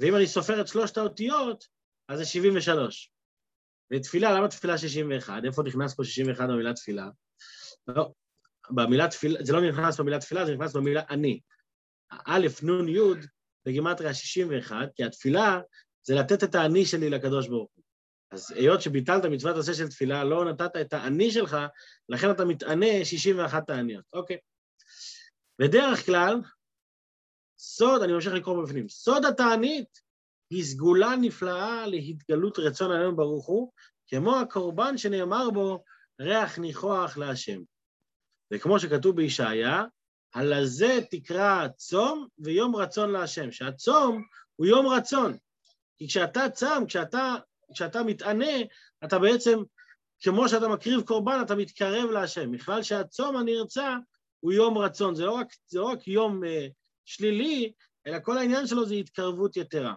ואם 0.00 0.16
אני 0.16 0.26
סופר 0.26 0.60
את 0.60 0.68
שלושת 0.68 0.96
האותיות, 0.96 1.68
אז 2.08 2.18
זה 2.18 2.24
73. 2.24 3.12
ותפילה, 3.92 4.32
למה 4.32 4.48
תפילה 4.48 4.78
61? 4.78 5.42
איפה 5.44 5.62
נכנס 5.62 5.94
פה 5.94 6.04
61 6.04 6.48
במילה 6.48 6.74
תפילה? 6.74 7.08
לא, 7.88 8.12
במילה 8.70 9.08
תפילה, 9.08 9.44
זה 9.44 9.52
לא 9.52 9.68
נכנס 9.68 10.00
במילה 10.00 10.18
תפילה, 10.18 10.46
זה 10.46 10.54
נכנס 10.54 10.76
במילה 10.76 11.02
אני. 11.10 11.40
א', 12.26 12.46
נ', 12.62 12.88
י', 12.88 13.26
בגימטריה 13.66 14.14
61, 14.14 14.76
כי 14.94 15.04
התפילה 15.04 15.60
זה 16.02 16.14
לתת 16.14 16.44
את 16.44 16.54
האני 16.54 16.86
שלי 16.86 17.10
לקדוש 17.10 17.48
ברוך 17.48 17.70
הוא. 17.74 17.84
אז 18.30 18.50
היות 18.50 18.82
שביטלת 18.82 19.24
מצוות 19.24 19.56
עשה 19.56 19.74
של 19.74 19.88
תפילה, 19.88 20.24
לא 20.24 20.44
נתת 20.44 20.76
את 20.80 20.92
האני 20.92 21.30
שלך, 21.30 21.56
לכן 22.08 22.30
אתה 22.30 22.44
מתענה 22.44 23.04
61 23.04 23.66
תעניות. 23.66 24.04
אוקיי. 24.12 24.36
בדרך 25.58 26.06
כלל, 26.06 26.40
סוד, 27.58 28.02
אני 28.02 28.12
ממשיך 28.12 28.32
לקרוא 28.32 28.64
בפנים, 28.64 28.88
סוד 28.88 29.24
התענית 29.24 30.00
היא 30.50 30.64
סגולה 30.64 31.16
נפלאה 31.20 31.86
להתגלות 31.86 32.58
רצון 32.58 32.92
עלינו 32.92 33.16
ברוך 33.16 33.46
הוא, 33.46 33.72
כמו 34.08 34.40
הקורבן 34.40 34.98
שנאמר 34.98 35.50
בו, 35.50 35.84
ריח 36.20 36.58
ניחוח 36.58 37.16
להשם. 37.16 37.60
וכמו 38.52 38.80
שכתוב 38.80 39.16
בישעיה, 39.16 39.84
הלזה 40.34 40.98
תקרא 41.10 41.68
צום 41.76 42.26
ויום 42.38 42.76
רצון 42.76 43.12
להשם, 43.12 43.52
שהצום 43.52 44.22
הוא 44.56 44.66
יום 44.66 44.86
רצון. 44.86 45.36
כי 45.98 46.08
כשאתה 46.08 46.50
צם, 46.50 46.84
כשאתה, 46.88 47.34
כשאתה 47.74 48.02
מתענה, 48.02 48.54
אתה 49.04 49.18
בעצם, 49.18 49.58
כמו 50.22 50.48
שאתה 50.48 50.68
מקריב 50.68 51.00
קורבן, 51.00 51.42
אתה 51.42 51.54
מתקרב 51.54 52.10
להשם. 52.10 52.52
בכלל 52.52 52.82
שהצום 52.82 53.36
הנרצע 53.36 53.96
הוא 54.42 54.52
יום 54.52 54.78
רצון, 54.78 55.14
זה 55.14 55.24
לא 55.24 55.32
רק, 55.32 55.46
זה 55.66 55.80
לא 55.80 55.84
רק 55.84 56.08
יום 56.08 56.44
אה, 56.44 56.66
שלילי, 57.04 57.72
אלא 58.06 58.18
כל 58.22 58.38
העניין 58.38 58.66
שלו 58.66 58.86
זה 58.86 58.94
התקרבות 58.94 59.56
יתרה. 59.56 59.94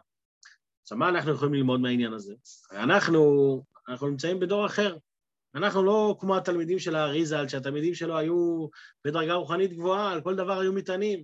עכשיו, 0.81 0.97
מה 0.97 1.10
אנחנו 1.10 1.31
יכולים 1.31 1.53
ללמוד 1.53 1.79
מהעניין 1.79 2.13
הזה? 2.13 2.34
אנחנו, 2.71 3.63
אנחנו 3.89 4.08
נמצאים 4.08 4.39
בדור 4.39 4.65
אחר. 4.65 4.97
אנחנו 5.55 5.84
לא 5.84 6.17
כמו 6.19 6.38
התלמידים 6.38 6.79
של 6.79 6.95
האריזל, 6.95 7.47
שהתלמידים 7.47 7.93
שלו 7.93 8.17
היו 8.17 8.67
בדרגה 9.05 9.34
רוחנית 9.34 9.73
גבוהה, 9.73 10.12
על 10.12 10.21
כל 10.21 10.36
דבר 10.36 10.60
היו 10.60 10.73
מטענים. 10.73 11.23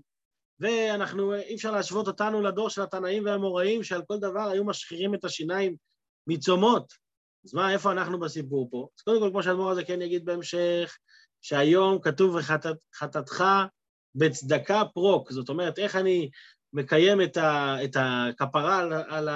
ואנחנו, 0.60 1.36
אי 1.36 1.56
אפשר 1.56 1.72
להשוות 1.72 2.08
אותנו 2.08 2.42
לדור 2.42 2.70
של 2.70 2.82
התנאים 2.82 3.26
והאמוראים, 3.26 3.84
שעל 3.84 4.02
כל 4.08 4.20
דבר 4.20 4.50
היו 4.50 4.64
משחירים 4.64 5.16
את 5.16 5.26
השיניים 5.26 5.76
מצומות. 6.28 6.94
אז 7.46 7.54
מה, 7.54 7.74
איפה 7.74 7.92
אנחנו 7.92 8.20
בסיפור 8.20 8.68
פה? 8.72 8.88
אז 8.98 9.02
קודם 9.02 9.20
כל, 9.20 9.30
כמו 9.30 9.44
שהאדמו"ר 9.44 9.72
הזה 9.72 9.84
כן 9.84 10.02
יגיד 10.02 10.26
בהמשך, 10.26 10.98
שהיום 11.42 12.02
כתוב 12.02 12.36
וחטאתך 12.36 13.44
בצדקה 14.16 14.84
פרוק, 14.94 15.32
זאת 15.32 15.50
אומרת, 15.50 15.80
איך 15.80 15.96
אני 15.96 16.30
מקיים 16.74 17.22
את, 17.22 17.38
ה, 17.38 17.78
את 17.84 17.98
הכפרה 18.00 18.78
על, 18.80 18.94
על, 18.94 19.30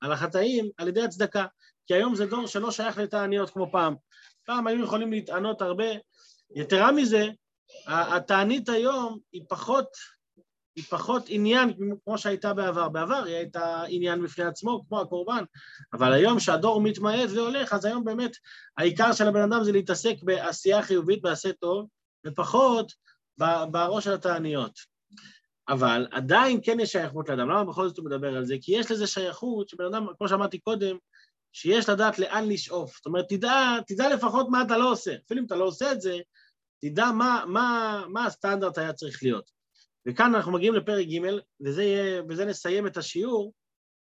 על 0.00 0.12
החטאים 0.12 0.70
על 0.76 0.88
ידי 0.88 1.02
הצדקה, 1.02 1.46
כי 1.86 1.94
היום 1.94 2.14
זה 2.14 2.26
דור 2.26 2.46
שלא 2.46 2.70
שייך 2.70 2.98
לתעניות 2.98 3.50
כמו 3.50 3.70
פעם. 3.72 3.94
פעם 4.46 4.66
היו 4.66 4.84
יכולים 4.84 5.10
להתענות 5.10 5.62
הרבה. 5.62 5.84
יתרה 6.54 6.92
מזה, 6.92 7.28
התענית 7.86 8.68
היום 8.68 9.18
היא 9.32 9.42
פחות, 9.48 9.86
היא 10.76 10.84
פחות 10.84 11.24
עניין 11.28 11.72
כמו 12.04 12.18
שהייתה 12.18 12.54
בעבר. 12.54 12.88
בעבר 12.88 13.22
היא 13.24 13.34
הייתה 13.34 13.82
עניין 13.88 14.22
בפני 14.22 14.44
עצמו, 14.44 14.84
כמו 14.88 15.00
הקורבן, 15.00 15.44
אבל 15.92 16.12
היום 16.12 16.40
שהדור 16.40 16.80
מתמעט 16.80 17.30
והולך, 17.34 17.72
אז 17.72 17.84
היום 17.84 18.04
באמת 18.04 18.36
העיקר 18.76 19.12
של 19.12 19.28
הבן 19.28 19.52
אדם 19.52 19.64
זה 19.64 19.72
להתעסק 19.72 20.14
בעשייה 20.22 20.82
חיובית, 20.82 21.22
בעשה 21.22 21.52
טוב, 21.52 21.86
ופחות 22.26 22.92
בראש 23.70 24.04
של 24.04 24.12
התעניות. 24.12 24.78
אבל 25.68 26.06
עדיין 26.10 26.60
כן 26.62 26.80
יש 26.80 26.92
שייכות 26.92 27.28
לאדם. 27.28 27.48
למה 27.48 27.64
בכל 27.64 27.88
זאת 27.88 27.98
הוא 27.98 28.06
מדבר 28.06 28.36
על 28.36 28.44
זה? 28.44 28.56
כי 28.62 28.72
יש 28.72 28.90
לזה 28.90 29.06
שייכות 29.06 29.68
שבן 29.68 29.84
אדם, 29.84 30.06
כמו 30.18 30.28
שאמרתי 30.28 30.58
קודם, 30.58 30.96
שיש 31.52 31.88
לדעת 31.88 32.18
לאן 32.18 32.48
לשאוף. 32.48 32.96
זאת 32.96 33.06
אומרת, 33.06 33.24
תדע, 33.28 33.78
תדע 33.86 34.14
לפחות 34.14 34.46
מה 34.50 34.62
אתה 34.62 34.78
לא 34.78 34.92
עושה. 34.92 35.14
אפילו 35.26 35.40
אם 35.40 35.46
אתה 35.46 35.56
לא 35.56 35.64
עושה 35.64 35.92
את 35.92 36.00
זה, 36.00 36.18
תדע 36.80 37.10
מה, 37.10 37.44
מה, 37.46 38.02
מה 38.08 38.26
הסטנדרט 38.26 38.78
היה 38.78 38.92
צריך 38.92 39.22
להיות. 39.22 39.59
וכאן 40.10 40.34
אנחנו 40.34 40.52
מגיעים 40.52 40.74
לפרק 40.74 41.06
ג', 41.06 41.20
וזה, 41.60 41.82
יהיה, 41.82 42.22
וזה 42.28 42.44
נסיים 42.44 42.86
את 42.86 42.96
השיעור, 42.96 43.52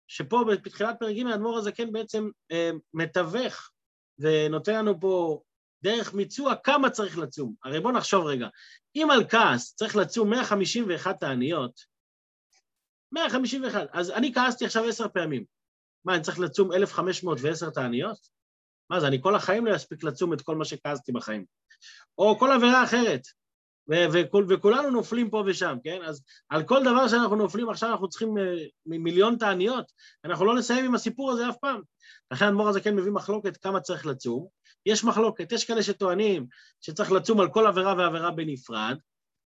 שפה 0.08 0.44
בתחילת 0.64 0.96
פרק 1.00 1.16
ג' 1.16 1.28
האדמו"ר 1.28 1.58
הזה 1.58 1.72
כן 1.72 1.92
בעצם 1.92 2.30
אה, 2.52 2.72
מתווך 2.94 3.72
ונותן 4.20 4.76
לנו 4.76 5.00
פה 5.00 5.42
דרך 5.84 6.14
מיצוע 6.14 6.56
כמה 6.56 6.90
צריך 6.90 7.18
לצום. 7.18 7.54
הרי 7.64 7.80
בואו 7.80 7.94
נחשוב 7.94 8.26
רגע, 8.26 8.48
אם 8.96 9.08
על 9.12 9.24
כעס 9.30 9.76
צריך 9.76 9.96
לצום 9.96 10.30
151 10.30 11.20
תעניות, 11.20 11.80
151. 13.12 13.88
אז 13.94 14.12
אני 14.12 14.34
כעסתי 14.34 14.66
עכשיו 14.66 14.86
עשר 14.86 15.10
פעמים. 15.10 15.46
מה, 16.06 16.16
אני 16.16 16.24
צריך 16.24 16.40
לצום 16.40 16.74
1,510 16.74 17.70
תעניות? 17.70 18.18
מה 18.90 19.00
זה, 19.00 19.08
אני 19.08 19.22
כל 19.22 19.36
החיים 19.36 19.66
לא 19.66 19.76
אספיק 19.76 20.04
לצום 20.04 20.34
את 20.34 20.42
כל 20.42 20.56
מה 20.56 20.66
שכעסתי 20.66 21.12
בחיים. 21.12 21.46
או 22.18 22.40
כל 22.40 22.52
עבירה 22.52 22.84
אחרת, 22.84 23.22
וכול, 23.90 24.46
וכולנו 24.50 24.90
נופלים 24.90 25.30
פה 25.30 25.44
ושם, 25.48 25.78
כן? 25.84 26.02
אז 26.04 26.24
על 26.50 26.64
כל 26.64 26.84
דבר 26.84 27.08
שאנחנו 27.08 27.36
נופלים 27.36 27.70
עכשיו 27.70 27.92
אנחנו 27.92 28.10
צריכים 28.10 28.38
uh, 28.38 28.42
מיליון 28.86 29.38
תעניות, 29.38 29.92
אנחנו 30.26 30.46
לא 30.46 30.56
נסיים 30.56 30.86
עם 30.86 30.96
הסיפור 30.96 31.32
הזה 31.32 31.50
אף 31.50 31.56
פעם. 31.62 31.82
לכן 32.32 32.46
האדמו"ר 32.46 32.70
הזה 32.70 32.82
כן 32.82 32.96
מביא 32.96 33.12
מחלוקת 33.12 33.58
כמה 33.58 33.80
צריך 33.80 34.06
לצום. 34.06 34.48
יש 34.86 35.04
מחלוקת, 35.04 35.52
יש 35.52 35.66
כאלה 35.66 35.84
שטוענים 35.84 36.48
שצריך 36.82 37.12
לצום 37.12 37.40
על 37.40 37.50
כל 37.50 37.68
עבירה 37.68 37.96
ועבירה 37.98 38.32
בנפרד, 38.32 38.98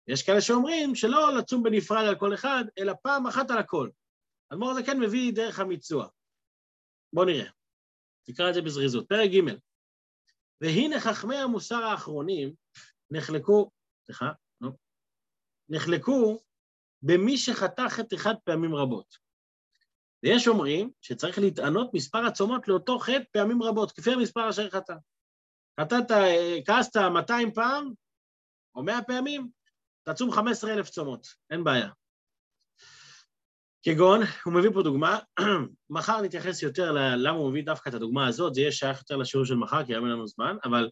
יש 0.08 0.22
כאלה 0.22 0.40
שאומרים 0.40 0.94
שלא 0.94 1.36
לצום 1.36 1.62
בנפרד 1.62 2.06
על 2.06 2.14
כל 2.14 2.34
אחד, 2.34 2.64
אלא 2.78 2.92
פעם 3.02 3.26
אחת 3.26 3.50
על 3.50 3.58
הכל. 3.58 3.88
האדמו"ר 4.50 4.70
הזה 4.70 4.82
כן 4.82 5.00
מביא 5.00 5.32
דרך 5.32 5.60
המיצוע. 5.60 6.06
בואו 7.12 7.26
נראה. 7.26 7.50
נקרא 8.28 8.48
את 8.48 8.54
זה 8.54 8.62
בזריזות. 8.62 9.08
פרק 9.08 9.30
ג' 9.30 9.40
והנה 10.60 11.00
חכמי 11.00 11.36
המוסר 11.36 11.84
האחרונים 11.84 12.52
נחלקו, 13.10 13.70
סליחה, 14.06 14.30
נו, 14.60 14.76
נחלקו 15.68 16.38
במי 17.02 17.38
שחטא 17.38 17.88
חטא 17.88 18.14
אחד 18.16 18.34
פעמים 18.44 18.74
רבות. 18.74 19.16
ויש 20.22 20.48
אומרים 20.48 20.90
שצריך 21.00 21.38
להתענות 21.38 21.90
מספר 21.94 22.18
הצומות 22.26 22.68
לאותו 22.68 22.98
חטא 22.98 23.24
פעמים 23.32 23.62
רבות, 23.62 23.92
כפי 23.92 24.12
המספר 24.12 24.50
אשר 24.50 24.70
חטא. 24.70 24.94
חטאת, 25.80 26.10
כעסת 26.66 26.96
200 26.96 27.52
פעם, 27.52 27.92
או 28.74 28.82
100 28.82 29.02
פעמים, 29.02 29.48
תצום 30.02 30.32
15,000 30.32 30.88
צומות, 30.88 31.26
אין 31.50 31.64
בעיה. 31.64 31.90
כגון, 33.82 34.20
הוא 34.44 34.54
מביא 34.54 34.70
פה 34.74 34.82
דוגמה, 34.82 35.18
מחר 35.90 36.20
נתייחס 36.20 36.62
יותר 36.62 36.92
ללמה 36.92 37.38
הוא 37.38 37.50
מביא 37.50 37.64
דווקא 37.64 37.88
את 37.88 37.94
הדוגמה 37.94 38.26
הזאת, 38.26 38.54
זה 38.54 38.60
יהיה 38.60 38.72
שייך 38.72 38.98
יותר 38.98 39.16
לשיעור 39.16 39.46
של 39.46 39.54
מחר, 39.54 39.84
כי 39.84 39.94
אין 39.94 40.02
לנו 40.02 40.26
זמן, 40.26 40.56
אבל 40.64 40.90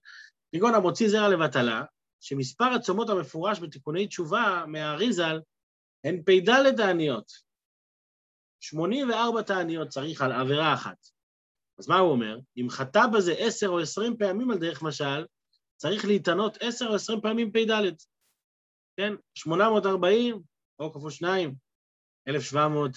כגון 0.55 0.74
המוציא 0.74 1.09
זרע 1.09 1.29
לבטלה, 1.29 1.85
שמספר 2.25 2.65
הצומות 2.65 3.09
המפורש 3.09 3.61
בתיקוני 3.61 4.07
תשובה 4.07 4.65
מהאריזל 4.67 5.41
הן 6.05 6.23
פ"ד 6.23 6.77
תעניות. 6.77 7.33
84 8.61 9.43
תעניות 9.43 9.89
צריך 9.89 10.23
על 10.23 10.33
עבירה 10.33 10.75
אחת. 10.75 11.07
אז 11.79 11.89
מה 11.89 11.99
הוא 11.99 12.11
אומר? 12.11 12.39
אם 12.57 12.67
חטא 12.71 13.07
בזה 13.07 13.35
10 13.39 13.69
או 13.69 13.81
20 13.81 14.17
פעמים 14.17 14.51
על 14.51 14.59
דרך 14.59 14.83
משל, 14.83 15.27
צריך 15.77 16.05
להתענות 16.05 16.57
10 16.61 16.87
או 16.87 16.95
20 16.95 17.21
פעמים 17.21 17.53
פ"ד. 17.53 17.95
כן? 18.97 19.13
840, 19.35 20.43
או 20.79 20.93
כפול 20.93 21.11
2, 21.11 21.55
1,700 22.29 22.91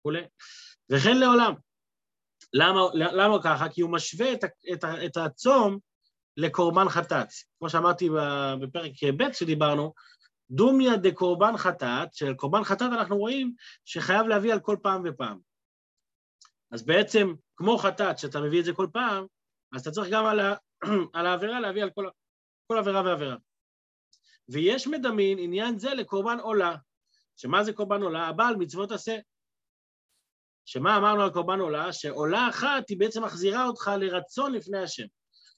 וכולי, 0.00 0.22
וכן 0.92 1.16
לעולם. 1.16 1.54
למה, 2.52 2.80
למה 2.94 3.42
ככה? 3.42 3.68
כי 3.68 3.80
הוא 3.80 3.92
משווה 3.92 4.32
את, 4.32 4.44
את, 4.44 4.84
את 5.06 5.16
הצום 5.16 5.78
לקורבן 6.40 6.88
חטאת. 6.88 7.28
כמו 7.58 7.70
שאמרתי 7.70 8.08
בפרק 8.60 8.92
ב' 9.16 9.32
שדיברנו, 9.32 9.94
דומיה 10.50 10.96
דקורבן 10.96 11.56
חטאת, 11.56 12.14
של 12.14 12.34
קורבן 12.34 12.64
חטאת 12.64 12.92
אנחנו 12.92 13.16
רואים 13.16 13.54
שחייב 13.84 14.26
להביא 14.26 14.52
על 14.52 14.60
כל 14.60 14.76
פעם 14.82 15.02
ופעם. 15.04 15.38
אז 16.70 16.86
בעצם, 16.86 17.34
כמו 17.56 17.78
חטאת, 17.78 18.18
שאתה 18.18 18.40
מביא 18.40 18.60
את 18.60 18.64
זה 18.64 18.72
כל 18.72 18.86
פעם, 18.92 19.26
אז 19.72 19.80
אתה 19.80 19.90
צריך 19.90 20.10
גם 20.10 20.26
על, 20.26 20.40
ה, 20.40 20.54
על 21.14 21.26
העבירה 21.26 21.60
להביא 21.60 21.82
על 21.82 21.90
כל, 21.90 22.08
כל 22.66 22.78
עבירה 22.78 23.02
ועבירה. 23.02 23.36
ויש 24.48 24.86
מדמין 24.86 25.38
עניין 25.38 25.78
זה 25.78 25.94
לקורבן 25.94 26.38
עולה. 26.40 26.76
שמה 27.36 27.64
זה 27.64 27.72
קורבן 27.72 28.02
עולה? 28.02 28.26
הבעל 28.26 28.56
מצוות 28.56 28.92
עשה. 28.92 29.18
שמה 30.64 30.96
אמרנו 30.96 31.22
על 31.22 31.30
קורבן 31.30 31.60
עולה? 31.60 31.92
שעולה 31.92 32.48
אחת 32.48 32.88
היא 32.88 32.98
בעצם 32.98 33.24
מחזירה 33.24 33.66
אותך 33.66 33.90
לרצון 33.98 34.52
לפני 34.52 34.78
השם. 34.78 35.06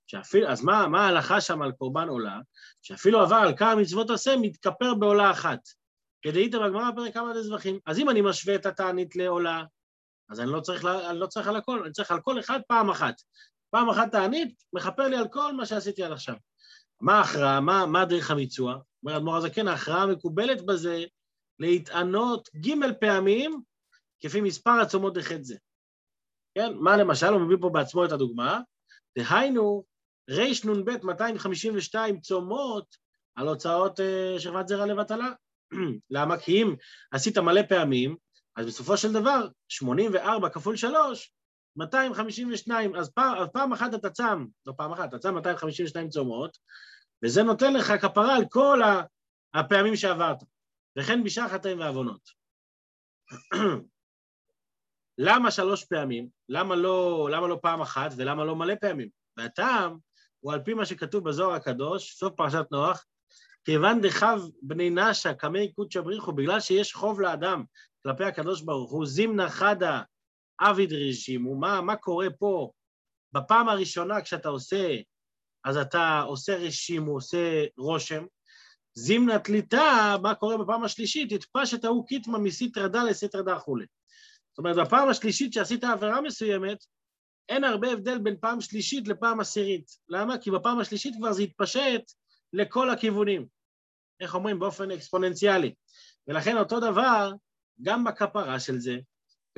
שאפילו, 0.06 0.48
אז 0.48 0.64
מה, 0.64 0.88
מה 0.88 1.06
ההלכה 1.06 1.40
שם 1.40 1.62
על 1.62 1.72
קורבן 1.72 2.08
עולה? 2.08 2.38
שאפילו 2.82 3.20
עבר 3.20 3.36
על 3.36 3.56
כמה 3.56 3.74
מצוות 3.74 4.10
עשה, 4.10 4.36
מתכפר 4.36 4.94
בעולה 4.94 5.30
אחת. 5.30 5.58
כדאית 6.22 6.54
בגמרא 6.54 6.90
פרק 6.96 7.14
כמה 7.14 7.34
דזבחים. 7.34 7.78
אז 7.86 7.98
אם 7.98 8.10
אני 8.10 8.20
משווה 8.20 8.54
את 8.54 8.66
התענית 8.66 9.16
לעולה, 9.16 9.64
אז 10.30 10.40
אני 10.40 10.50
לא 10.50 10.60
צריך, 10.60 10.84
אני 10.84 11.18
לא 11.18 11.26
צריך 11.26 11.48
על 11.48 11.56
הכל, 11.56 11.82
אני 11.84 11.92
צריך 11.92 12.10
על 12.10 12.20
כל 12.20 12.40
אחד 12.40 12.60
פעם 12.68 12.90
אחת. 12.90 13.14
פעם 13.70 13.90
אחת 13.90 14.10
תענית, 14.10 14.62
מכפר 14.72 15.08
לי 15.08 15.16
על 15.16 15.28
כל 15.28 15.52
מה 15.52 15.66
שעשיתי 15.66 16.02
עד 16.02 16.12
עכשיו. 16.12 16.34
מה 17.00 17.18
ההכרעה? 17.18 17.60
מה, 17.60 17.86
מה 17.86 18.04
דרך 18.04 18.30
המיצוע? 18.30 18.78
אומר 19.02 19.16
אדמו"ר 19.16 19.36
הזקן, 19.36 19.68
ההכרעה 19.68 20.02
המקובלת 20.02 20.66
בזה 20.66 21.04
להתענות 21.58 22.48
ג' 22.56 22.92
פעמים 23.00 23.62
כפי 24.20 24.40
מספר 24.40 24.70
הצומות 24.70 25.16
לחטא 25.16 25.42
זה. 25.42 25.56
כן, 26.54 26.72
מה 26.74 26.96
למשל, 26.96 27.26
הוא 27.26 27.40
מביא 27.40 27.56
פה 27.60 27.70
בעצמו 27.70 28.04
את 28.04 28.12
הדוגמה, 28.12 28.60
דהיינו, 29.18 29.84
רנ"ב 30.30 31.04
252 31.04 32.20
צומות 32.20 32.96
על 33.34 33.48
הוצאות 33.48 34.00
uh, 34.00 34.38
שכבת 34.40 34.68
זרע 34.68 34.86
לבטלה. 34.86 35.28
למה? 36.10 36.38
כי 36.38 36.62
אם 36.62 36.74
עשית 37.10 37.38
מלא 37.38 37.62
פעמים, 37.68 38.16
אז 38.56 38.66
בסופו 38.66 38.96
של 38.96 39.12
דבר, 39.12 39.48
84 39.68 40.48
כפול 40.48 40.76
3, 40.76 41.32
252, 41.76 42.96
אז 42.96 43.10
פעם, 43.10 43.38
אז 43.38 43.48
פעם 43.52 43.72
אחת 43.72 43.94
אתה 43.94 44.10
צם, 44.10 44.46
לא 44.66 44.72
פעם 44.76 44.92
אחת, 44.92 45.08
אתה 45.08 45.18
צם 45.18 45.34
252 45.34 46.08
צומות, 46.08 46.58
וזה 47.24 47.42
נותן 47.42 47.74
לך 47.74 47.92
כפרה 48.00 48.36
על 48.36 48.44
כל 48.50 48.80
הפעמים 49.54 49.96
שעברת. 49.96 50.36
וכן 50.98 51.24
בשאר 51.24 51.48
חטאים 51.48 51.80
ועוונות. 51.80 52.20
למה 55.18 55.50
שלוש 55.50 55.84
פעמים? 55.84 56.28
למה 56.48 56.76
לא, 56.76 57.28
למה 57.32 57.48
לא 57.48 57.58
פעם 57.62 57.80
אחת 57.80 58.10
ולמה 58.16 58.44
לא 58.44 58.56
מלא 58.56 58.74
פעמים? 58.80 59.08
והטעם 59.36 59.98
הוא 60.42 60.52
על 60.52 60.60
פי 60.64 60.74
מה 60.74 60.86
שכתוב 60.86 61.28
בזוהר 61.28 61.54
הקדוש, 61.54 62.14
סוף 62.14 62.32
פרשת 62.36 62.66
נוח, 62.70 63.04
כיוון 63.64 64.00
דחב 64.00 64.40
בני 64.62 64.90
נשה 64.90 65.34
קמי 65.34 65.72
קודשא 65.72 66.00
בריחו, 66.00 66.32
בגלל 66.32 66.60
שיש 66.60 66.94
חוב 66.94 67.20
לאדם 67.20 67.64
כלפי 68.02 68.24
הקדוש 68.24 68.62
ברוך 68.62 68.90
הוא, 68.90 69.06
זימנה 69.06 69.50
חדה 69.50 70.02
אביד 70.60 70.92
רשימו, 70.92 71.54
מה, 71.54 71.80
מה 71.80 71.96
קורה 71.96 72.26
פה? 72.38 72.70
בפעם 73.32 73.68
הראשונה 73.68 74.20
כשאתה 74.20 74.48
עושה, 74.48 74.96
אז 75.64 75.76
אתה 75.76 76.20
עושה 76.20 76.56
רשימו, 76.56 77.12
עושה 77.12 77.64
רושם, 77.78 78.24
זימנה 78.94 79.38
תליטה, 79.38 80.16
מה 80.22 80.34
קורה 80.34 80.58
בפעם 80.58 80.84
השלישית? 80.84 81.32
התפשט 81.32 81.84
ההוא 81.84 82.06
קיטמה 82.06 82.38
מסיתרא 82.38 82.88
דא 82.88 83.02
לסיתרא 83.02 83.42
דא 83.42 83.58
כולי. 83.58 83.86
זאת 84.50 84.58
אומרת, 84.58 84.76
בפעם 84.76 85.08
השלישית 85.08 85.52
שעשית 85.52 85.84
עבירה 85.84 86.20
מסוימת, 86.20 86.84
אין 87.48 87.64
הרבה 87.64 87.92
הבדל 87.92 88.18
בין 88.18 88.36
פעם 88.40 88.60
שלישית 88.60 89.08
לפעם 89.08 89.40
עשירית. 89.40 89.90
למה? 90.08 90.38
כי 90.38 90.50
בפעם 90.50 90.78
השלישית 90.78 91.14
כבר 91.16 91.32
זה 91.32 91.42
התפשט 91.42 92.12
לכל 92.52 92.90
הכיוונים. 92.90 93.46
איך 94.20 94.34
אומרים? 94.34 94.58
באופן 94.58 94.90
אקספוננציאלי. 94.90 95.74
ולכן 96.28 96.56
אותו 96.56 96.80
דבר, 96.80 97.32
גם 97.82 98.04
בכפרה 98.04 98.60
של 98.60 98.78
זה, 98.78 98.96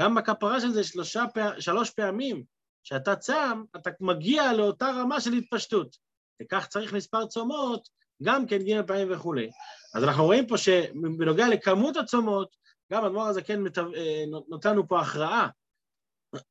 גם 0.00 0.14
בכפרה 0.14 0.60
של 0.60 0.70
זה 0.70 0.84
שלושה, 0.84 1.24
שלוש 1.58 1.90
פעמים 1.90 2.44
שאתה 2.82 3.16
צם, 3.16 3.62
אתה 3.76 3.90
מגיע 4.00 4.52
לאותה 4.52 4.90
רמה 4.90 5.20
של 5.20 5.32
התפשטות. 5.32 5.96
וכך 6.42 6.66
צריך 6.66 6.92
מספר 6.92 7.26
צומות 7.26 7.88
גם 8.22 8.46
כן 8.46 8.58
ג' 8.58 8.86
פעמים 8.86 9.12
וכולי. 9.12 9.50
אז 9.94 10.04
אנחנו 10.04 10.24
רואים 10.24 10.46
פה 10.46 10.58
שבנוגע 10.58 11.48
לכמות 11.48 11.96
הצומות, 11.96 12.56
גם 12.92 13.04
הדמור 13.04 13.24
הזה 13.24 13.42
כן 13.42 13.60
אה, 13.96 14.24
נותנו 14.48 14.88
פה 14.88 15.00
הכרעה 15.00 15.48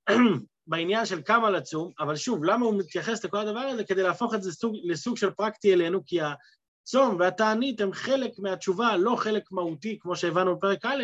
בעניין 0.67 1.05
של 1.05 1.21
כמה 1.25 1.49
לצום, 1.49 1.91
אבל 1.99 2.15
שוב, 2.15 2.43
למה 2.43 2.65
הוא 2.65 2.79
מתייחס 2.79 3.25
לכל 3.25 3.37
הדבר 3.37 3.59
הזה? 3.59 3.83
כדי 3.83 4.03
להפוך 4.03 4.33
את 4.33 4.43
זה 4.43 4.51
סוג, 4.51 4.75
לסוג 4.83 5.17
של 5.17 5.31
פרקטי 5.31 5.73
אלינו, 5.73 6.05
כי 6.05 6.19
הצום 6.21 7.15
והתענית 7.19 7.81
הם 7.81 7.93
חלק 7.93 8.31
מהתשובה, 8.39 8.97
לא 8.97 9.15
חלק 9.15 9.51
מהותי, 9.51 9.97
כמו 10.01 10.15
שהבנו 10.15 10.57
בפרק 10.57 10.85
א', 10.85 11.03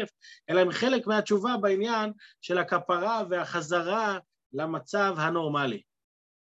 אלא 0.49 0.59
הם 0.59 0.71
חלק 0.71 1.07
מהתשובה 1.07 1.57
בעניין 1.57 2.11
של 2.41 2.57
הכפרה 2.57 3.23
והחזרה 3.29 4.19
למצב 4.53 5.15
הנורמלי. 5.17 5.81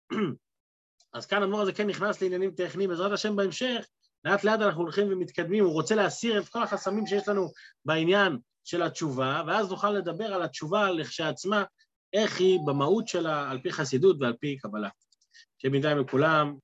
אז 1.13 1.25
כאן 1.25 1.43
הדמור 1.43 1.61
הזה 1.61 1.73
כן 1.73 1.87
נכנס 1.87 2.21
לעניינים 2.21 2.51
טכניים, 2.51 2.89
בעזרת 2.89 3.11
השם 3.11 3.35
בהמשך, 3.35 3.85
לאט 4.23 4.43
לאט 4.43 4.59
אנחנו 4.59 4.81
הולכים 4.81 5.07
ומתקדמים, 5.11 5.63
הוא 5.63 5.73
רוצה 5.73 5.95
להסיר 5.95 6.39
את 6.39 6.49
כל 6.49 6.63
החסמים 6.63 7.07
שיש 7.07 7.27
לנו 7.27 7.51
בעניין 7.85 8.37
של 8.63 8.81
התשובה, 8.81 9.43
ואז 9.47 9.69
נוכל 9.69 9.89
לדבר 9.89 10.33
על 10.33 10.41
התשובה 10.41 10.91
לכשעצמה, 10.91 11.63
איך 12.13 12.39
היא 12.39 12.59
במהות 12.67 13.07
שלה, 13.07 13.51
על 13.51 13.61
פי 13.61 13.71
חסידות 13.71 14.17
ועל 14.19 14.33
פי 14.39 14.57
קבלה. 14.57 14.89
שיהיה 15.57 15.71
בינתיים 15.71 15.97
לכולם, 15.97 16.57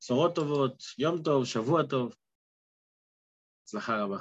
בשורות 0.00 0.34
טובות, 0.34 0.82
יום 0.98 1.22
טוב, 1.22 1.44
שבוע 1.44 1.82
טוב, 1.82 2.14
הצלחה 3.64 4.02
רבה. 4.02 4.18